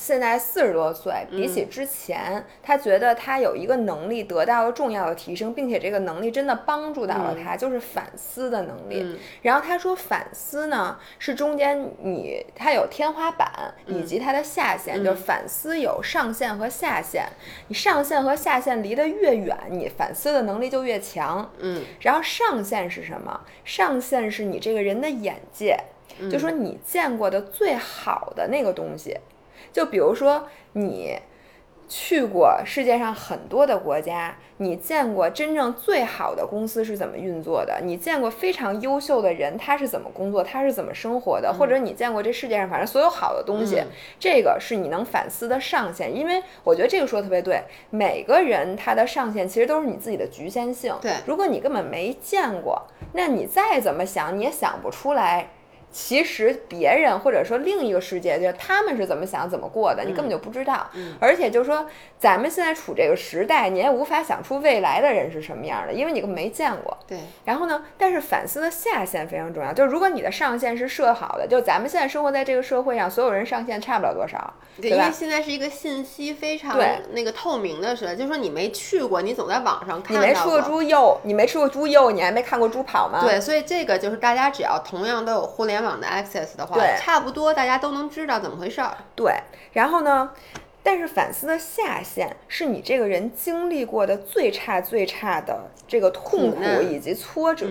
[0.00, 9.02] 现在四十多岁，比起之前，他觉得他有一个能力得到了重要的提升，并且这个能力真的帮助到了他，就是反思的能力。
[9.02, 17.26] 嗯然后他说，反思呢是中间你他有天花板以及它的下限，就是反思有上限和下限。
[17.66, 21.50] 你上限和下限离得越远，你反思的能力就越强。
[21.58, 23.40] 嗯然后上限是什么？
[23.64, 25.76] 上限是你这个人的眼界，
[26.30, 29.16] 就说你见过的最好的那个东西。
[29.72, 31.18] 就比如说你
[31.88, 37.80] 去过世界上很多的国家，你见过真正最好的公司是怎么运作的？
[37.82, 41.50] 你见过非常优秀的人他是怎么工作，他是怎么生活的？
[41.50, 43.82] 或者你见过这世界上反正所有好的东西，
[44.20, 46.14] 这个是你能反思的上限。
[46.14, 50.94] 因为我觉得这个说的特别对，每个人他的上限其实都是你自己的局限性。
[51.00, 52.82] 对，如果你根本没见过，
[53.14, 55.48] 那你再怎么想你也想不出来。
[55.90, 60.86] 其实别人或者说另一个世界，就是他们是怎么想、怎么过的，你根本就不知道。
[61.18, 61.86] 而且就是说，
[62.18, 66.96] 咱们现在处这个时代，你也无法想出未来的人是什么样的，因为你根本没见过。
[67.06, 67.18] 对。
[67.44, 67.82] 然后呢？
[67.96, 76.78] 但是反思的下限非常重要，就是如果你的上限是设好的，就咱们现在生活在这个社会上，所有人上限差不了多少，对因为现在是一个信息非常
[77.12, 83.20] 那个透明的时代，就是说你没去过，你总在网上看你没吃过猪肉，你没吃过猪肉，你还没看过猪跑吗？
[83.20, 88.96] 对，所以这个就是大家只要同样都有互联网的 access 的话，对，差不多大家都能知道怎么回事儿。
[89.14, 89.34] 对，
[89.72, 90.30] 然后呢？
[90.88, 97.66] 但是反思的下限是你这个人经历过的最差最差的这个痛苦以及挫折，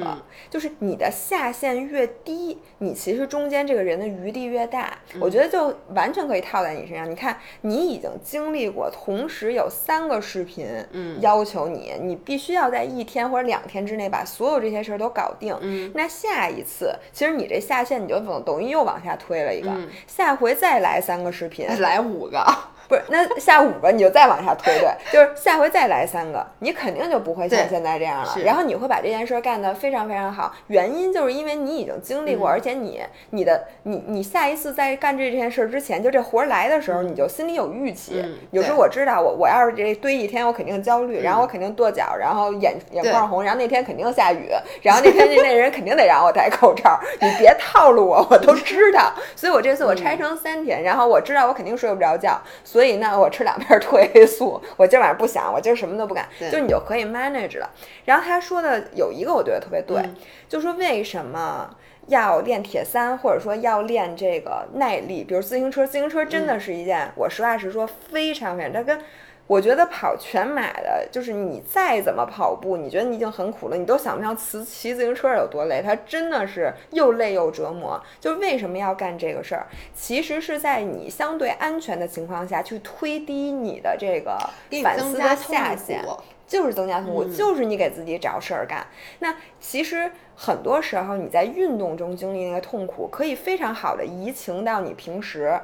[0.52, 5.00] 就是你的下限越低，你其实中间这个人的余地越大。
[5.20, 7.10] 我觉得就完全可以套在你身上。
[7.10, 15.58] 你看，你已经经历过，同时有三个视频，嗯，要求你，你必须要在一天或者两天之内把所有这些事儿都搞定。
[15.62, 22.46] 嗯，那下一次，其实你这下限你就等等于又往下推了一个，下回再来三个视频，来五个。
[22.88, 28.38] 不是，那下五个你就再往下推，对，就是下回再来三个，你肯定就不会像现在这样了。
[28.44, 38.24] 然后你会把这件事干得非常非常好，原因就是因为你已经经历过，而且你你的你你下一次在干这件事之前，就这活来的时候，你就心里有预期。
[38.52, 44.50] 有时候我知道，我我要是这堆一天，我肯定焦虑，然后我肯定跺脚，然后眼眼眶红，然后那天肯定下雨，
[44.82, 47.00] 然后那天那那人肯定得让我戴口罩。
[47.20, 49.12] 你别套路我，我都知道。
[49.36, 52.40] 所以我这次我拆成三天，然后我知道我肯定睡不着觉。
[52.64, 57.70] 所以呢，我吃两片褪黑素，我今晚上不想，我今儿什么都不干，就你就可以 manage 了。
[58.06, 60.02] 然后他说的有一个我觉得特别对，
[60.50, 61.70] 就说为什么
[62.08, 69.00] 要练铁三，或者说要练这个耐力，比如自行车，自行车真的是一件，我实话实说，非常非常，它跟。
[69.48, 75.82] 我觉得跑全马的，就是你再怎么跑步，你觉得你已经很苦了，你都想不到骑骑自行车有多累。
[75.82, 78.02] 它真的是又累又折磨。
[78.20, 79.66] 就为什么要干这个事儿？
[79.96, 84.38] 其实是在你相对安全的情况下去推低你的这个
[84.84, 86.04] 反思的下限，
[86.46, 88.86] 就是增加痛苦，就是你给自己找事儿干。
[89.20, 95.58] 那其实很多时候你在运动中经历那个痛苦，可以非常好的移情到你平时。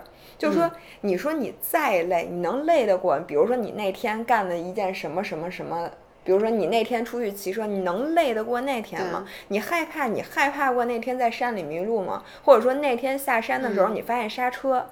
[0.43, 0.69] 就是说，
[0.99, 3.17] 你说你再累，你能累得过？
[3.19, 5.89] 比如说你那天干了一件什么什么什么，
[6.25, 9.25] 比如说你那天出去骑车，你能累得过那天吗？
[9.47, 10.07] 你害怕？
[10.07, 12.23] 你害怕过那天在山里迷路吗？
[12.43, 14.85] 或者说那天下山的时候你发现刹车，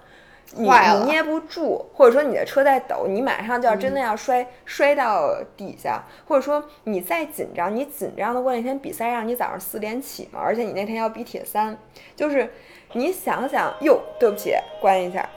[0.54, 11.78] 你你捏不住，或者说你的车在抖，你马上就要真的要摔摔到底下，或者说你再紧张，你紧张的过那天比赛让你早上四点起嘛，而且你那天要比铁三，
[12.16, 12.49] 就是
[12.93, 15.28] 你想想，哟，对不起，关一下。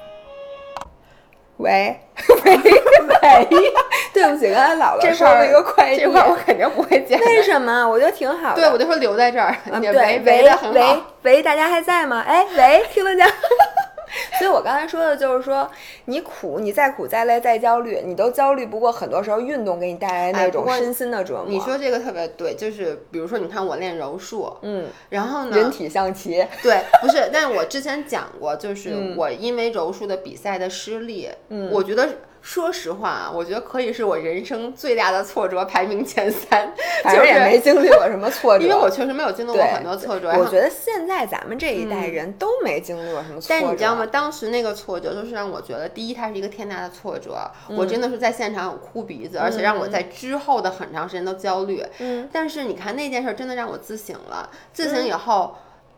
[1.59, 1.97] 喂
[2.45, 3.49] 喂喂！
[4.13, 7.17] 对不起，刚才姥姥收了一个快递，这块我肯定不会接。
[7.17, 7.87] 为什么？
[7.89, 8.57] 我觉得挺好的。
[8.57, 9.55] 对，我就说留在这儿。
[9.65, 10.21] 对，喂
[10.73, 12.25] 喂喂，大家还在吗？
[12.27, 13.27] 哎，喂，听得见？
[14.39, 15.71] 所以我刚才说的就是说，
[16.07, 18.93] 你苦，你再苦再累再焦虑，你都焦虑不过。
[18.93, 21.47] 很多时候运动给你带来那种身心的折磨。
[21.49, 27.29] 你说这个特别对，就是比如说，你看我练柔术，嗯，然后呢，人体象棋，对，不是。
[27.33, 32.09] 但是我之前讲过，就是我因为柔术的比赛的失利，嗯，我觉得。
[32.45, 36.71] 说实话啊，我觉得可以是我人生最大的挫折，排名前三。
[37.05, 40.31] 就是也没经历过什么挫折，因为我确实没有经历过很多挫折。
[40.39, 43.47] 我觉得现在咱们这一代人都没经历过什么挫折。
[43.49, 44.05] 但你知道吗？
[44.05, 51.83] 当时那个挫折就是让我觉得，第一，它是一个天大的挫折，我真的是在现场有哭鼻子，而且让我在之后的很长时间都焦虑。
[51.99, 52.29] 嗯。
[52.31, 55.57] 但是你看那件事真的让我自省了，自省以后。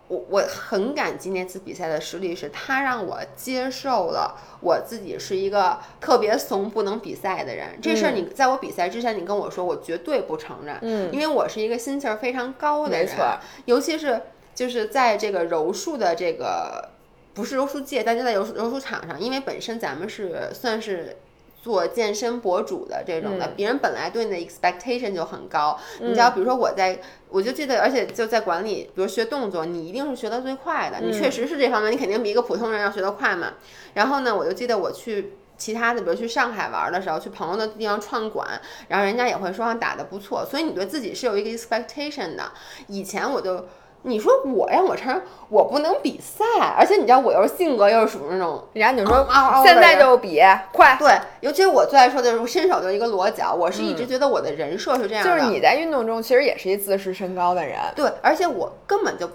[0.08, 7.78] 我我很感激那次比赛的失利，是他让我接受了我自己是一个特别怂不能比赛的人。
[7.82, 10.78] 这事儿你在我比赛之前，你跟我说，我绝对不承认。
[10.82, 13.38] 嗯，因为我是一个心气儿非常高的人，没错。
[13.64, 14.20] 尤其是
[14.54, 16.90] 就是在这个柔术的这个
[17.34, 21.16] 不是柔术界，但就在柔柔术场上，因为本身咱们是算是。
[21.66, 25.76] 做健身博主的这种的，别人本来对你的 expectation 就很高。
[25.98, 26.96] 你知道，比如说我在，
[27.28, 33.54] 我就记得，而且就在管理，比如学动作，你一定是学的最快的，你确实是这方面，你肯定比一个普通人要学得快嘛。
[33.94, 38.46] 然后呢，我就记得我去其他的，比如去上海玩的时候，去朋友的地方串馆，
[38.86, 42.52] 然后人家也会说打的不错，所以你对自己是有一个 expectation 的。
[42.86, 43.66] 以前我就。
[44.06, 46.44] 你说我让我承认我不能比赛，
[46.78, 49.26] 而且你知道我又是性格又是属于那种，然后你就说
[49.64, 50.40] 现在就比
[50.72, 57.78] 快，对，尤其是我最爱说的就是伸手就是一个裸脚，我是一直觉得我的人设是这样就是你在运动中其实也是一自视身高的人。
[57.94, 59.28] 对，而且我根本就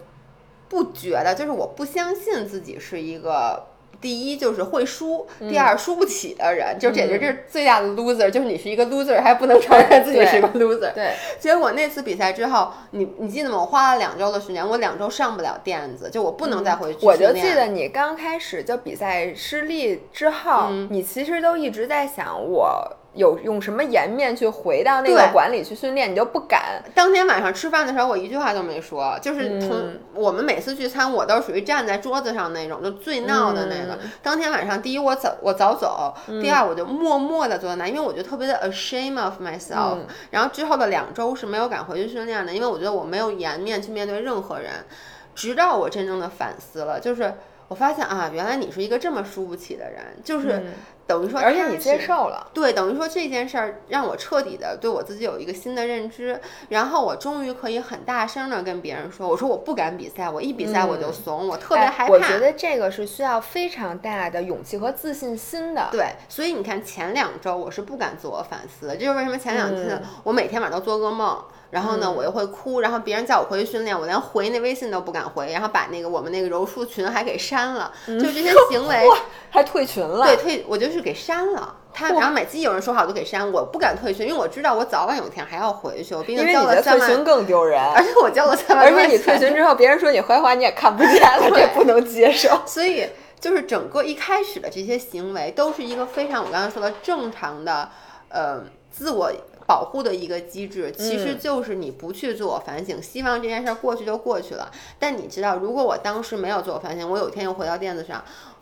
[0.70, 3.68] 不觉得，就是我不相信自己是一个。
[4.02, 8.30] 第一就是会输，第二输不起的人，就简直是最大的 loser。
[8.30, 10.92] 就是你是一个 loser，还不能承认自己是个 loser。
[10.94, 13.60] 对，结果那次比赛之后，你你记得吗？
[13.60, 22.98] 我花了两周的时间，我两周上不了垫子，就我不能再回去我就记得你刚开始就比赛失利之后，嗯你其实都一直在想我。
[23.14, 26.82] 有用什么颜面去回到那个对馆里去训练，你就不敢。
[26.96, 33.96] 当天晚上吃饭的时候，我一句话都没说，就是从、嗯我们每次聚餐，我都是属于站在桌子上那种，就最闹的那个。
[34.02, 44.72] 嗯当天晚上，第一我早我早走，第二我就默默的坐在那，因为我觉得特别的 ashamed of myself、嗯然后之后的两周是没有敢回去训练的，因为我觉得我没有颜面去面对任何人。
[45.34, 47.34] 直到我真正的反思了，就是
[47.70, 50.74] 我发现啊，原来你是一个这么输不起的人，就是嗯
[51.12, 52.00] 等于说，而且你接。
[52.02, 56.40] 受了，对，等于说这件事儿让我彻底的对我自己有一个新的认知，
[56.70, 62.16] 然后我终于可以很大声的跟别人说，我说我不敢比赛，我一比赛我就怂，我特别害怕。
[62.16, 65.90] 哎我觉得这个是需要非常大的勇气和自信心的。
[65.92, 71.38] 对，所以你看前两周我是不敢自我反思的，这就是为什么前两次嗯我每天晚上都做噩梦。
[71.72, 79.08] 然后呢，我又会哭，然后别人叫我回去训练，我连回那微信都不敢回，然后把那个我们那个柔术群还给删了，就这些 行为，
[79.50, 80.26] 还退群了。
[80.26, 81.78] 对，退我就是给删了。
[81.94, 92.62] 他然后每次有人说好我就给删，我不敢退群，因为我知道我早晚有一天还要回去，我毕竟交了三万，群更丢人，而且我交了三万而且你退群之后，别人说你坏话你也看不见了， 也不能接受。
[92.66, 97.90] 所以就是整个一开始的这些行为都是一个非常我刚才说的正常的，
[98.30, 99.32] 呃，自我。
[99.68, 104.70] 保护的一个机制，其实嗯就是你不去自我反省，希望这件事儿过去就过去了。
[105.00, 108.22] 但你知道，如果我当时没有自我反省，我有一天又回到垫子上，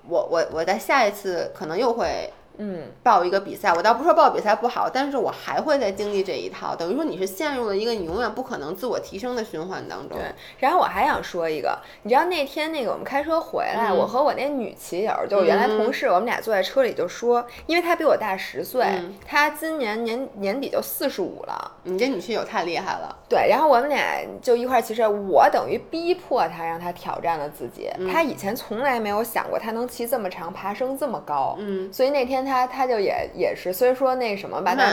[0.10, 10.18] 我我我在下一次可能又会嗯，报一个比赛，我倒不说报比赛不好，但是我还会再经历这一套，等于说你是陷入了一个你永远不可能自我提升的循环当中。
[10.18, 10.28] 对。
[10.60, 21.72] 然后我还想说一个，你知道那天那个我们开车回来，嗯我和我那女骑友，就我原来同事，我们俩坐在车里就说，因为她比我大十岁，嗯她今年年年底就四十五了。
[21.84, 27.89] 你这女骑友太厉害了，对，然后我们俩就一块儿骑车，我等于逼迫她让她挑战了自己。
[27.97, 31.55] 嗯她以前从来没有想过她能骑这么长，爬升这么高。
[31.57, 34.91] 嗯，所以那天她她就也也是，虽说那什么吧，但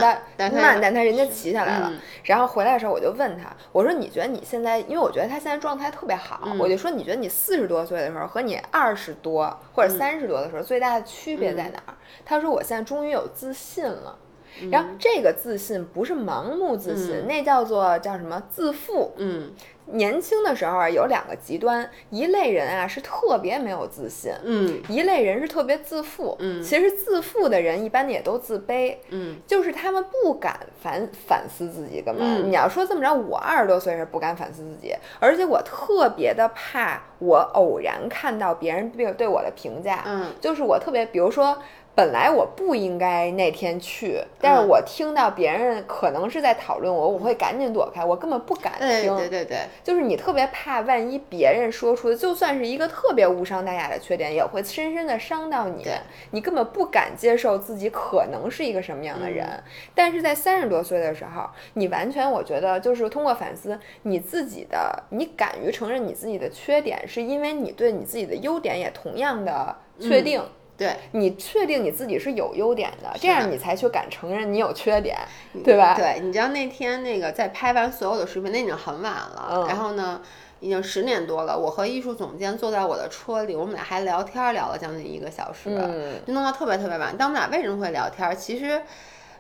[0.51, 1.89] 他慢，但他人家骑下来了。
[1.91, 11.95] 嗯然后回来的时候，我就问他，我说你觉得你现在，因为我觉得他现在状态特别好，嗯我就说你觉得你四十多岁的时候和你二十多或者嗯三十多的时候最大的区别在哪儿？
[12.25, 14.19] 他说我现在终于有自信了。
[14.61, 19.13] 嗯然后这个自信不是盲目自信，那叫做叫什么自负。
[19.19, 19.53] 嗯
[19.93, 24.81] 年轻的时候啊，有两个极端，一类人啊是特别没有自信，嗯。
[24.89, 26.37] 一类人是特别自负。
[26.41, 26.63] 嗯。
[26.63, 29.37] 其实自负的人一般也都自卑，嗯。
[29.47, 32.51] 就是他们不敢反反思自己，根本、嗯。
[32.51, 40.33] 你要说这么着，我二十多岁是不敢反思自己，而且我特别的怕我偶然看到别人对对我的评价，嗯。
[40.41, 41.57] 就是我特别，比如说。
[41.97, 49.17] 本来我不应该那天去，但嗯是我听到别人可能是在讨论我，我会赶紧躲开，我根本不敢听。
[49.17, 55.95] 对对对，就是你特别怕，万一别人说出的，就算是一个特别无伤大雅的缺点，也会深深的伤到你对。
[56.33, 59.47] 你根本不敢接受自己可能是一个什么样的人。
[59.47, 59.63] 嗯
[59.95, 70.43] 但是在三十多岁的时候，你完全我觉得就是通过反思你自己的，你敢于承认你自己的缺点，是因为你对你自己的优点也同样的确定。
[70.77, 75.17] 对你确定你自己是有优点的，这样你才去敢承认你有缺点，
[75.65, 75.95] 对吧？
[75.95, 80.21] 对，你知道那天那个在拍完所有的视频，那已经很晚了，嗯然后呢。
[80.59, 87.15] 已经十点多了，我和艺术总监坐在我的车里，我们俩还聊天聊了将近一个小时，嗯就弄到特别特别晚。
[87.17, 88.35] 但我们俩为什么会聊天？
[88.35, 88.81] 其实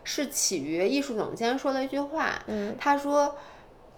[0.04, 3.34] 是起于艺术总监说了一句话，嗯他说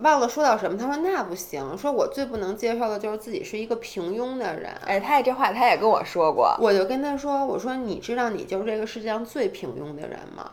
[0.01, 4.72] 忘了说到什么，他说那不行，说我最不能接受的就是自己是一个平庸的人。
[4.86, 10.51] 哎，他也这话他也跟我说过，我就跟他说：“我说你知道你就是这个世界上最平庸的人吗？”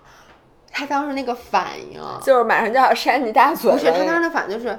[0.72, 3.78] 他当时那个反应，就是马上就要扇你大嘴了。
[3.78, 4.78] 不是他当时的反应就是，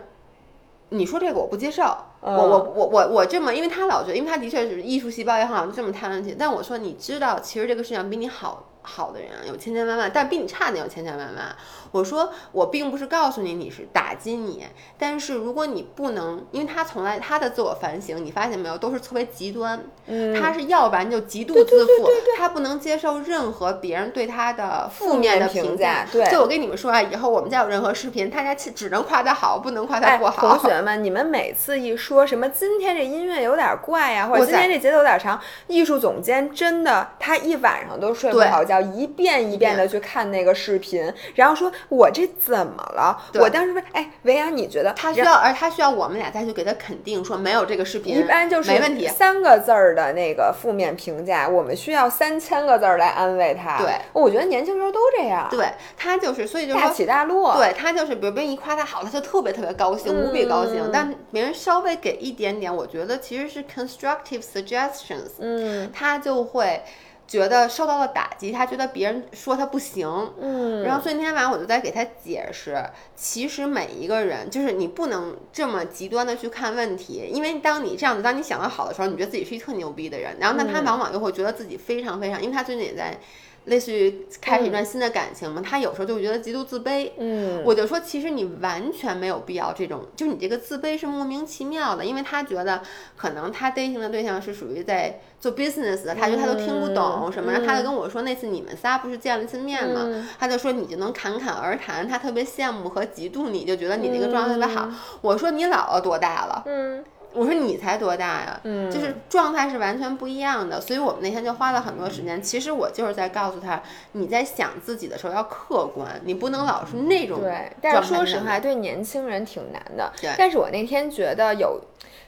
[0.91, 1.85] 你说这个我不接受，
[2.21, 11.57] 嗯我我我我我这么，因为他老觉得，因为他的确是艺术细胞也好，就这么 talented，但我说你知道，其实这个世界上比你好好的人，有千千万万，但比你差的有千千万万。
[11.93, 14.67] 我说我并不是告诉你你是打击你，
[14.99, 19.83] 但是如果你不能，因为他从来他的自我反省，你发现没有，都是特别极端。
[20.07, 22.09] 嗯他是要不然就极度自负，
[22.39, 26.11] 他不能接受任何别人对他的负面的评价价。
[26.13, 30.57] 对就我跟你们说啊，以后我们家有任何视频，大家只只能夸他好，不能夸他哎，不好。
[30.57, 43.17] 同学们，你们每次一说什么今天这音乐有点怪呀、或者今天这节奏有点长，艺术总监真的他一晚上都睡不好觉，一遍一遍的去看那个视频，然后说我这怎么了？
[43.35, 49.07] 我当时问，哎，维亚，你觉得他需要，而他需要我们俩再去给他肯定，说没有这个视频，一般就是没问题。
[49.09, 53.79] 三个字儿的那个负面评价，我们需要三千个字儿来安慰他。
[53.79, 57.57] 对，我觉得年轻时候都这样，对他就是，所以就是大，起大落。
[57.57, 60.83] 对他就是，比如别人一夸他好，他就特别特别高兴，无比高兴。
[60.85, 66.83] 嗯但别人稍微给一点点，我觉得其实是 constructive suggestions，嗯他就会
[67.27, 70.07] 觉得受到了打击，他觉得别人说他不行。
[70.41, 72.81] 嗯，然后所以那天晚上我就在给他解释，
[73.15, 83.19] 其实每一个人就是你不能这么极端的去看问题，因为当你这样子，当你想的好的时候，你觉得自己是一特牛逼的人，然后那他嗯往往又会觉得自己非常非常，因为他最近也在
[83.67, 87.11] 类似于开始一段新的感情嘛，他有时候就会觉得极度自卑。
[87.19, 92.83] 嗯，我就说，其实你完全没有必要这种，就你这个自卑是莫名其妙的，因为他觉得
[93.17, 104.89] 可能他 dating 的对象是属于在做 business 的，他觉得他都听不懂什么，然后他就跟我说，那次你们仨不是见了一次面嘛，他就说你就能侃侃而谈，他特别羡慕和嫉妒你，就觉得你那个状态特别好。
[105.21, 106.63] 我说你姥姥多大了？
[106.67, 107.05] 嗯
[107.37, 108.61] 我说你才多大呀？
[108.65, 112.41] 嗯就是状态是完全不一样的，所以我们那天就花了很多时间。
[112.43, 113.83] 其实我就是在告诉他，
[114.13, 120.13] 你在想自己的时候要客观，你不能老是那种对，但是说实话，对年轻人挺难的。
[120.21, 121.81] 对但是我那天觉得有，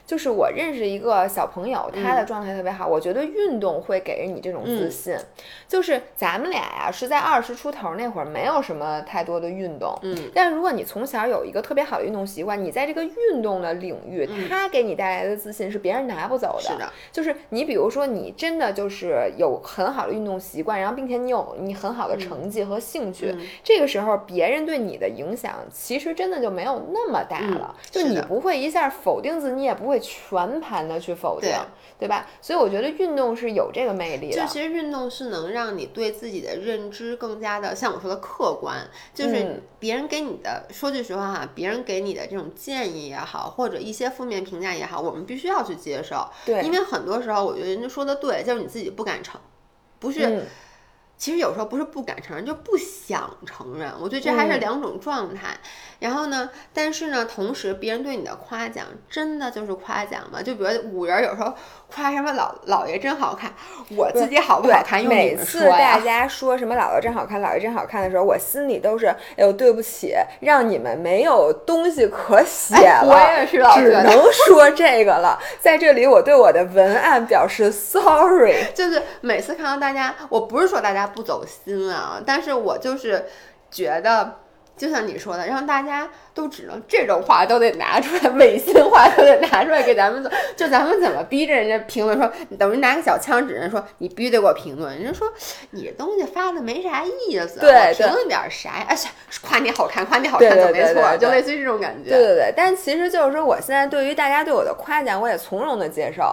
[0.09, 2.87] 就是我认识一个小朋友，他嗯的状态特别好。
[2.87, 5.15] 我觉得运动会给人你这种自信。
[5.67, 9.95] 就是咱们俩呀，是在二十出头那会儿，没有什么太多的运动。
[10.01, 16.69] 嗯，但是如果你从小有一个特别好的运动习惯，你在这个运动的领域，它给你带来的自信是别人拿不走的。
[16.69, 27.75] 嗯是的，就是你比如说，你真的就是有很好的运动习惯，然后并且你有你很好的成绩和兴趣，嗯这个时候别人对你的影响其实真的就没有那么大了。
[27.91, 31.49] 就你不会一下否定自己，你也不会全盘的去否定，
[31.99, 32.27] 对对吧？
[32.41, 34.41] 所以我觉得运动是有这个魅力的。
[34.41, 49.39] 就其实运动是能让你对自己的认知更加的，像我说的客观，就是嗯别人给你的，说句实话哈，别人给你的这种建议也好，或者一些负面评价也好，我们必须要去接受，对因为很多时候我觉得人家说的对，就是你自己不敢承，
[49.99, 50.25] 不是。
[50.25, 50.45] 嗯
[51.19, 53.91] 其实有时候不是不敢承认，就不想承认。
[54.01, 55.49] 我觉得这还是嗯两种状态。
[55.99, 60.41] 然后呢，但是呢，同时别人对你的夸奖真的就是夸奖吗？
[60.41, 61.53] 就比如五人有时候
[61.93, 63.53] 夸什么老老爷真好看，
[63.95, 65.99] 我自己好不好看用你每次大。
[65.99, 75.37] 家说什么“姥姥真好看，姥爷真好看”的时候，我心里都是，哎呦，对不起，让你们没有东西可写哎了，我也是老只能说这个了。
[75.59, 78.63] 在这里，我对我的文案表示 sorry。
[78.73, 83.25] 就是每次看到大家，我不是说大家不走心啊，但是我就是
[83.69, 84.39] 觉得，
[84.77, 95.27] 就像你说的，让大家都只能这种话都得拿出来，违心话都得拿出来给咱们做，就咱们怎么逼着人家评论说，等于拿个小枪指人说你必须得给我评论，人家说
[95.71, 98.85] 你这东西发的没啥意思，我评论点啥呀？
[98.87, 99.09] 哎，是
[99.41, 102.09] 夸你好看，夸你好看就没错，就类似于这种感觉。
[102.09, 106.23] 对对对，但其实就是说，我现在对于大家对我的夸奖，我也从容的接受；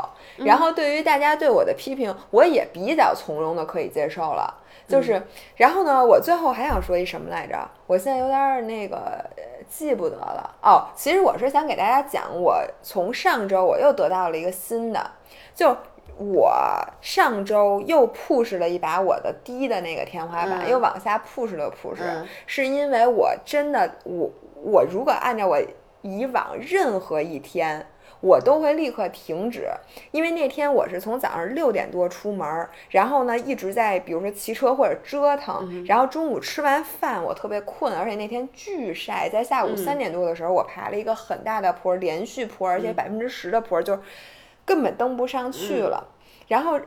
[0.44, 4.62] 然后对于大家对我的批评，我也比较从容的可以接受了。
[4.88, 5.20] 就是，
[5.56, 7.68] 然后呢，我最后还想说一什么来着？
[7.86, 8.96] 我现在有点儿那个
[9.36, 10.54] 呃记不得了。
[10.62, 15.10] 哦，其实我是想给大家讲，我从上周我又得到了一个新的，
[15.54, 15.76] 就
[16.18, 16.52] 我
[17.00, 24.30] 上周又 push 了一把我的低的那个天花板，嗯又往下 push 了 push，、嗯是因为我真的我
[24.62, 25.58] 我如果按照我
[26.02, 27.86] 以往任何一天。
[28.20, 29.68] 我都会立刻停止，
[30.10, 43.98] 因为那天我是从早上六点多出门儿，然后呢一直在比如说骑车或者折腾，然后中午吃完饭我特别困，而且那天巨晒，在下午三点多的时候我爬了一个很大的坡，连续坡，而且百分之十的坡，就
[44.64, 46.08] 根本登不上去了。
[46.48, 46.80] 然后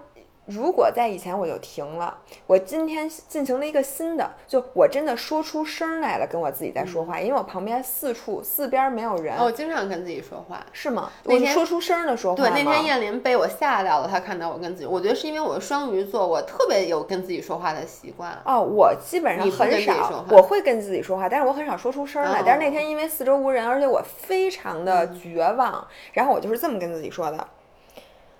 [0.49, 10.65] 如果在以前我就停了，我今天进行了一个新的，就我真的说出声来了，跟我自己在说话，因为我旁边四处四边没有人，哦，我经常跟自己说话。
[10.73, 11.11] 是吗？
[11.23, 18.35] 那天我说出声的说话对，那天燕林被我吓到了，他看到我跟自己，我觉得是因为我是双鱼座，我特别有跟自己说话的习惯。
[18.43, 22.39] 哦，我基本上很少，我会跟自己说话，但是我很少说出声来。
[22.39, 27.47] 哦但是那天因为四周无人，而且我非常的绝望，然后我就是这么跟自己说的：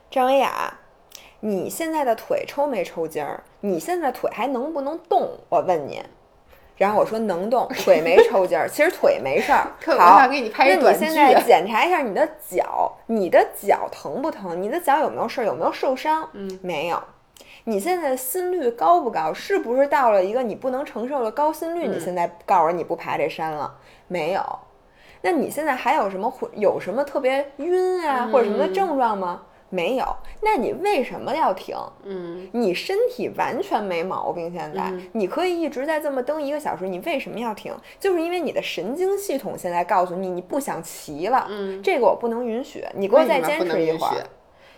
[0.10, 0.74] 张维雅，
[1.42, 3.44] 你现在的腿抽没抽筋儿？
[3.62, 5.30] 你现在腿还能不能动？
[5.50, 6.04] 我问你。
[6.78, 9.68] 然后我说能动， 腿没抽筋儿，其实腿没事儿。
[10.00, 14.62] 好，给你拍一那你现在检查一下你的脚，你的脚疼不疼？
[14.62, 15.46] 你的脚有没有事儿？
[15.46, 16.30] 有没有受伤？
[16.34, 17.02] 嗯，没有。
[17.66, 19.34] 你现在心率高不高？
[19.34, 21.86] 是不是到了一个你不能承受的高心率？
[21.88, 23.74] 你现在告诉我你不爬这山了？
[24.08, 24.42] 没有。
[25.22, 29.42] 那你现在还有什么有什么特别晕啊或者什么的症状吗？
[29.70, 30.06] 没有，
[30.42, 31.76] 那你为什么要停？
[32.04, 37.74] 嗯，你身体完全没毛病，现在你可以一直在这么蹬一个小时，你为什么要停？
[38.00, 44.24] 就是因为你的神经系统现在告诉你你不想骑了，嗯，这个我不能允许，你给我再坚持一会儿，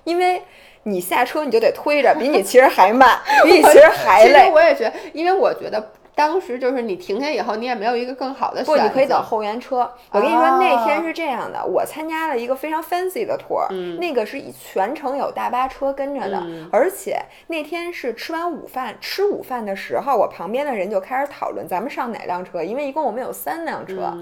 [0.03, 0.41] 因为
[0.83, 4.33] 你下车你就得推着，比你骑着还慢， 比你骑着还累。
[4.33, 5.91] 其实我也觉得，因为我觉得。
[6.21, 8.79] 当时就是你停下以后，你也没有一个更好的选择。
[8.79, 9.91] 不，你可以等后援车。
[10.11, 13.67] 我跟你说，那天是这样的，我参加了一个非常 fancy 的 tour，
[13.97, 16.39] 那个是全程有大巴车跟着的，
[16.71, 24.13] 而且那天是吃完午饭，吃午饭的时候，我旁边的人就开始讨论咱们上哪辆车，因为一共我们有三辆车。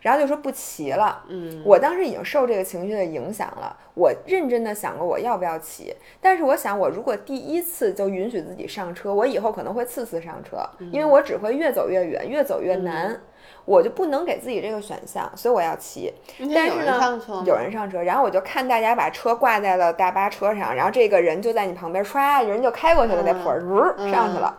[0.00, 3.76] 然后就说不骑了，嗯，我当时已经受这个情绪的影响了。
[3.94, 10.56] 我认真的想过我要不要骑，但是我想我如果第一次就允许自己上车，我以后可能会次次上车，
[10.90, 13.20] 因为我只会越走越远，越走越难，
[13.66, 16.14] 我就不能给自己这个选项，所以我要骑。
[16.54, 24.56] 但是呢，有人上车，然后我就看大家把车挂在了大巴车上，然后这个人就在你旁边唰，人就开过去了，那坡儿呜上去了，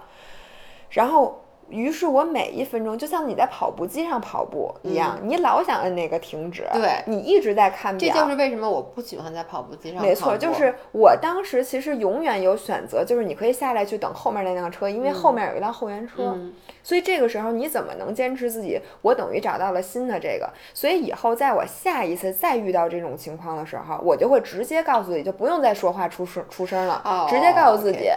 [0.91, 1.40] 然后。
[1.71, 8.13] 于是我每一分钟就像你在跑步机上跑步一样，你老想摁那个停止，对你一直在看表。
[8.13, 10.01] 这就是为什么我不喜欢在跑步机上。
[10.01, 16.37] 没错，就是我当时其实永远有选择，就是你可以下来去等后面那辆车，因为后面有一辆后援车。
[16.83, 18.79] 所以这个时候你怎么能坚持自己？
[19.01, 28.09] 我等于找到了新的这个，所以以后在我下一次再遇到这种情况的时候，我就会直接告诉自己，就不用再说话出声出声了，直接告诉自己。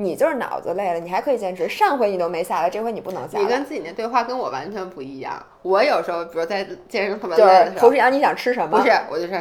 [0.00, 1.68] 你就是脑子累了，你还可以坚持。
[1.68, 3.42] 上回你都没下来，这回你不能下来。
[3.42, 5.44] 你跟自己那对话跟我完全不一样。
[5.62, 8.78] 我有时候，比如在健身特别累的时候，你想吃什么？
[8.78, 9.36] 不是，我就说，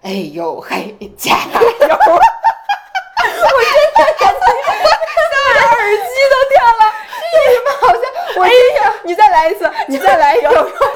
[0.00, 1.38] 哎呦嘿，加油！
[3.20, 4.40] 我真的感觉，
[5.76, 6.82] 耳机都掉了。
[7.36, 8.02] 为什么好像？
[8.36, 8.48] 我哎
[8.82, 10.48] 呀，你再来一次，你再来一个。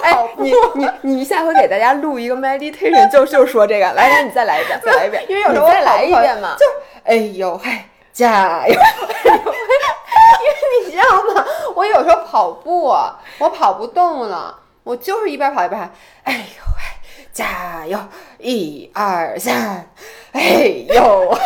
[0.03, 3.93] 哎，你你你下回给大家录一个 meditation，就就说这个。
[3.93, 5.23] 来来，你再来一遍，再来一遍。
[5.29, 6.57] 因为有时候我再来一遍嘛。
[6.59, 6.65] 就
[7.05, 7.71] 哎呦嘿。
[8.15, 8.75] 加油！
[9.27, 11.05] 因为你知道
[11.35, 11.45] 吗？
[11.75, 12.95] 我有时候跑步，
[13.39, 15.93] 我跑不动了，我就是一边跑一边喊
[16.25, 17.99] ：“哎呦喂，加油！
[18.39, 19.91] 一二三，
[20.33, 21.39] 哎呦喂！”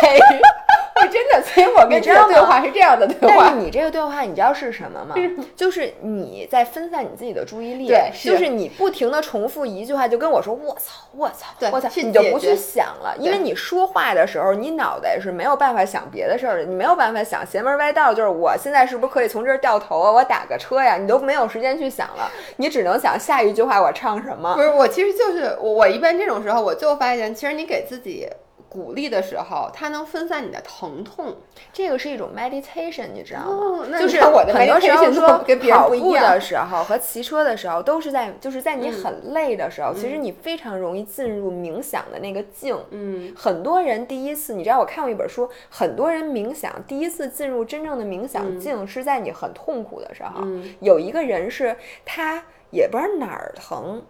[1.10, 3.36] 真的，所以我跟这个对话是这样的对话。
[3.38, 5.14] 但是你这个对话，你知道是什么吗？
[5.56, 7.86] 就是你在分散你自己的注意力。
[7.86, 13.14] 对，就是你不停的重复一句话，就跟我说“我操，我操，我操”，你就不去想了。
[13.18, 18.12] 因为你说话的时候，你脑袋是没有办法想别的事儿的，你没有办法想邪门歪道。
[18.12, 20.10] 就是我现在是不是可以从这儿掉头啊？
[20.10, 20.96] 我打个车呀？
[20.96, 24.54] 你都没有时间去想了，你只能想下一句话我唱什么。
[24.54, 28.28] 不是，我其实就是我我一般这种时候，我就发现，其实你给自己。
[28.68, 31.36] 鼓励的时候，它能分散你的疼痛，
[31.72, 33.98] 这个是一种 meditation，你知道吗？
[33.98, 42.78] 就是很多时候说跟别人跑步的时候和骑车的时候，都是在就是在你很累的时候，其实你非常容易进入冥想的那个境。
[42.90, 50.46] 嗯，很多人第一次，你知道我看过一本书，很多人冥想第一次进入真正的冥想境是在你很痛苦的时候。
[50.80, 54.02] 有一个人是他也不知道哪儿疼，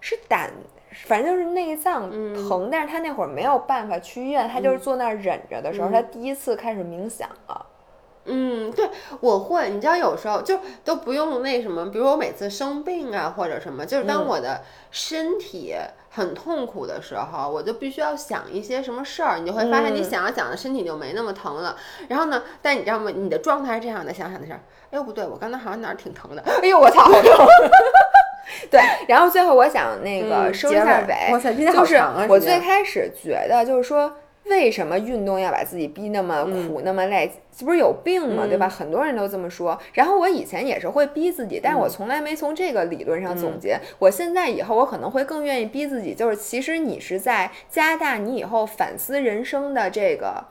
[0.00, 0.52] 是胆。
[1.06, 7.66] 反正就是内脏疼，但是他那会儿没有办法去医院，他就是坐那儿忍着的时候，他第一次开始冥想了。
[8.26, 8.88] 嗯，对，
[9.20, 15.74] 我会，你知道，有时候就都不用那什么，比如我每次生病啊或者什么，就是当我的身体
[16.08, 21.76] 很痛苦的时候，我就必须要想一些什么事儿，你就会发现你想着想着身体就没那么疼了。
[22.08, 23.10] 然后呢，但你知道吗？
[23.14, 27.22] 你的状态是这样的，想想的事儿，哎呦不对，我刚才好像哪儿挺疼的，哎呦我操，好疼。
[28.70, 31.32] 对，然后最后我想那个收一下尾，
[31.72, 34.12] 就是我最开始觉得就是说，
[34.44, 37.30] 为什么运动要把自己逼那么苦那么累？
[37.56, 38.44] 这不是有病吗？
[38.46, 38.68] 对吧？
[38.68, 39.78] 很多人都这么说。
[39.92, 43.78] 然后我以前也是会逼自己，但是我从来没从这个理论上总结。
[43.98, 50.44] 我现在以后我可能会更愿意逼自己，就是其实你是在加大你以后反思人生的这个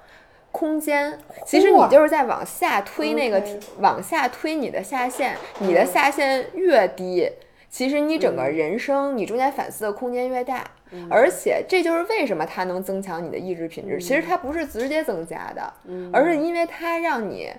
[0.52, 1.20] 空间。
[1.46, 3.44] 其实你就是在往下推那个，
[3.80, 7.30] 往下推你的下限，你的下限越低。
[7.74, 10.64] 其实你整个人生，你中间反思的空间越大，
[11.10, 14.00] 而且这就是为什么它能增强你的意志品质。
[14.00, 15.74] 其实它不是直接增加的，
[16.14, 17.52] 而是因为它让你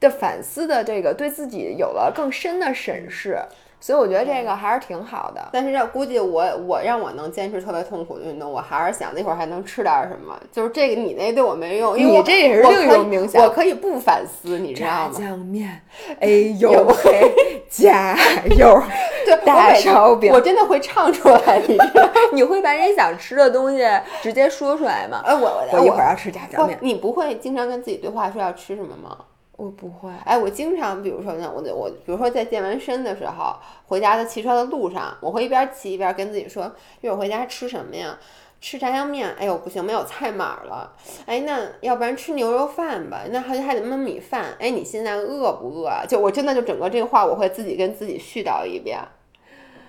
[0.00, 3.38] 的反思的这个对自己有了更深的审视。
[3.80, 5.40] 所以我觉得这个还是挺好的。
[5.52, 10.38] 但是这估计我我让我能坚持特别痛苦的运动，我还是想那会儿还能吃点什么。
[10.52, 15.10] 就是这个你那对我没用，因为你这也是另一种冥想我可以不反思，你知道吗？
[15.12, 15.80] 炸酱面，
[16.20, 16.28] 哎
[16.58, 17.32] 呦嘿，
[17.70, 18.16] 加
[18.56, 18.82] 油！
[19.24, 22.08] 对，大烧饼我真的会唱出来，你知道？
[22.32, 23.86] 你会把你想吃的东西
[24.22, 25.22] 直接说出来吗？
[25.24, 29.16] 哎，我我我一会儿要吃炸酱面，，你不会经常跟自己对话说要吃什么吗？
[29.60, 30.10] 我不会。
[30.24, 33.54] 哎，我经常，比如说呢，我我，比如说在健完身的时候，
[33.86, 36.72] 回家的骑车的路上，我会一边骑一边跟自己说，
[37.02, 38.18] 一会儿回家吃什么呀？
[38.58, 40.92] 吃炸酱面，哎呦不行，没有菜码了。
[41.26, 43.22] 哎，那要不然吃牛肉饭吧？
[43.30, 44.54] 那好像还得焖米饭。
[44.58, 45.90] 哎，你现在饿不饿？
[46.08, 48.98] 就我真的就整个这个话，我会自己跟自己絮叨一遍，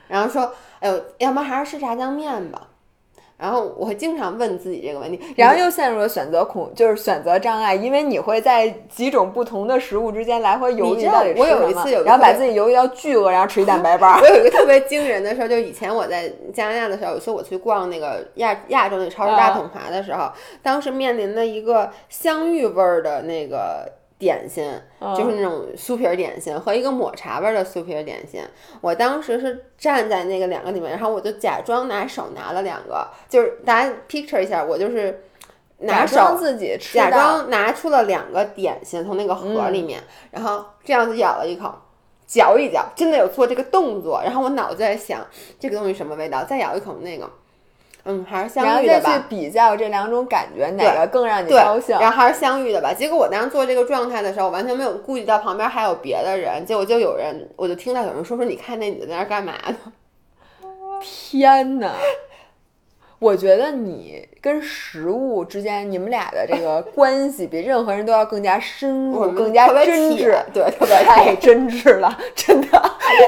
[0.08, 2.68] 然后说，哎呦，要不还是吃炸酱面吧。
[3.42, 14.28] 然后我会经常问自己这个问题，然后又陷入了选择恐，就是选择障碍，因为你会在几种不同的食物之间来回犹豫到底吃我有一次有一然后把自己犹豫到巨饿，然后吃一蛋白 棒我。
[14.28, 20.32] 有一个特别惊人的事儿，就以前我在加拿大的时候，有一次我去逛那个亚亚洲那个超市大统华的时候，
[20.62, 23.92] 当时面临的一个香芋味儿的那个
[24.22, 24.64] 点心，
[25.18, 28.40] 就是那种酥皮儿点心和一个抹茶味儿的酥皮儿点心。
[28.80, 35.24] 我当时是站在那个两个里面，然后我就假装拿手拿了两个，就是大家 picture 一下，我就是
[35.80, 40.00] 拿手自己吃假装拿出了两个点心从那个盒里面，
[40.30, 41.74] 然后这样子咬了一口，
[42.28, 44.22] 嚼一嚼，真的有做这个动作。
[44.24, 45.26] 然后我脑子在想
[45.60, 47.28] 这个东西什么味道，再咬一口那个，
[48.04, 49.24] 嗯，还是相遇的吧然后再去。
[49.30, 52.94] 比较这两种感觉哪个更让你高兴。，然后还是相遇的吧。
[52.94, 59.78] 结果我当时做这个状态的时候，我完全没有顾及到旁边还有别的人，结果就有人，我就听到有人说说，你看那女的在那干嘛呢？
[61.02, 61.94] 天哪！
[63.20, 70.36] 我觉得你跟食物之间，你们俩的这个关系比任何人都要更加深入，更加真挚。
[70.52, 72.68] 对，特别太真挚了，真的。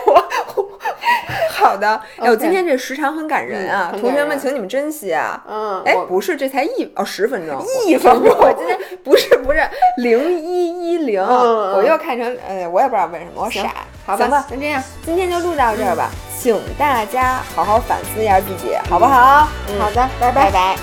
[0.07, 0.13] 我
[0.55, 0.79] 我
[1.51, 5.41] 好的，哎我，今天这时长很感人啊，同学们，请你们珍惜啊。
[5.47, 9.61] 嗯，哎，不是，这才一哦十分钟，一分钟我今天不是不是
[9.97, 13.85] 零一一零，我又看成呃，我也不知道为什么，我行傻。
[14.05, 14.83] 好行吧，那这样。
[15.05, 19.47] 今天就录到这儿吧，请大家好好反思一下自己，好不好？
[19.69, 20.75] 嗯好的，拜拜拜。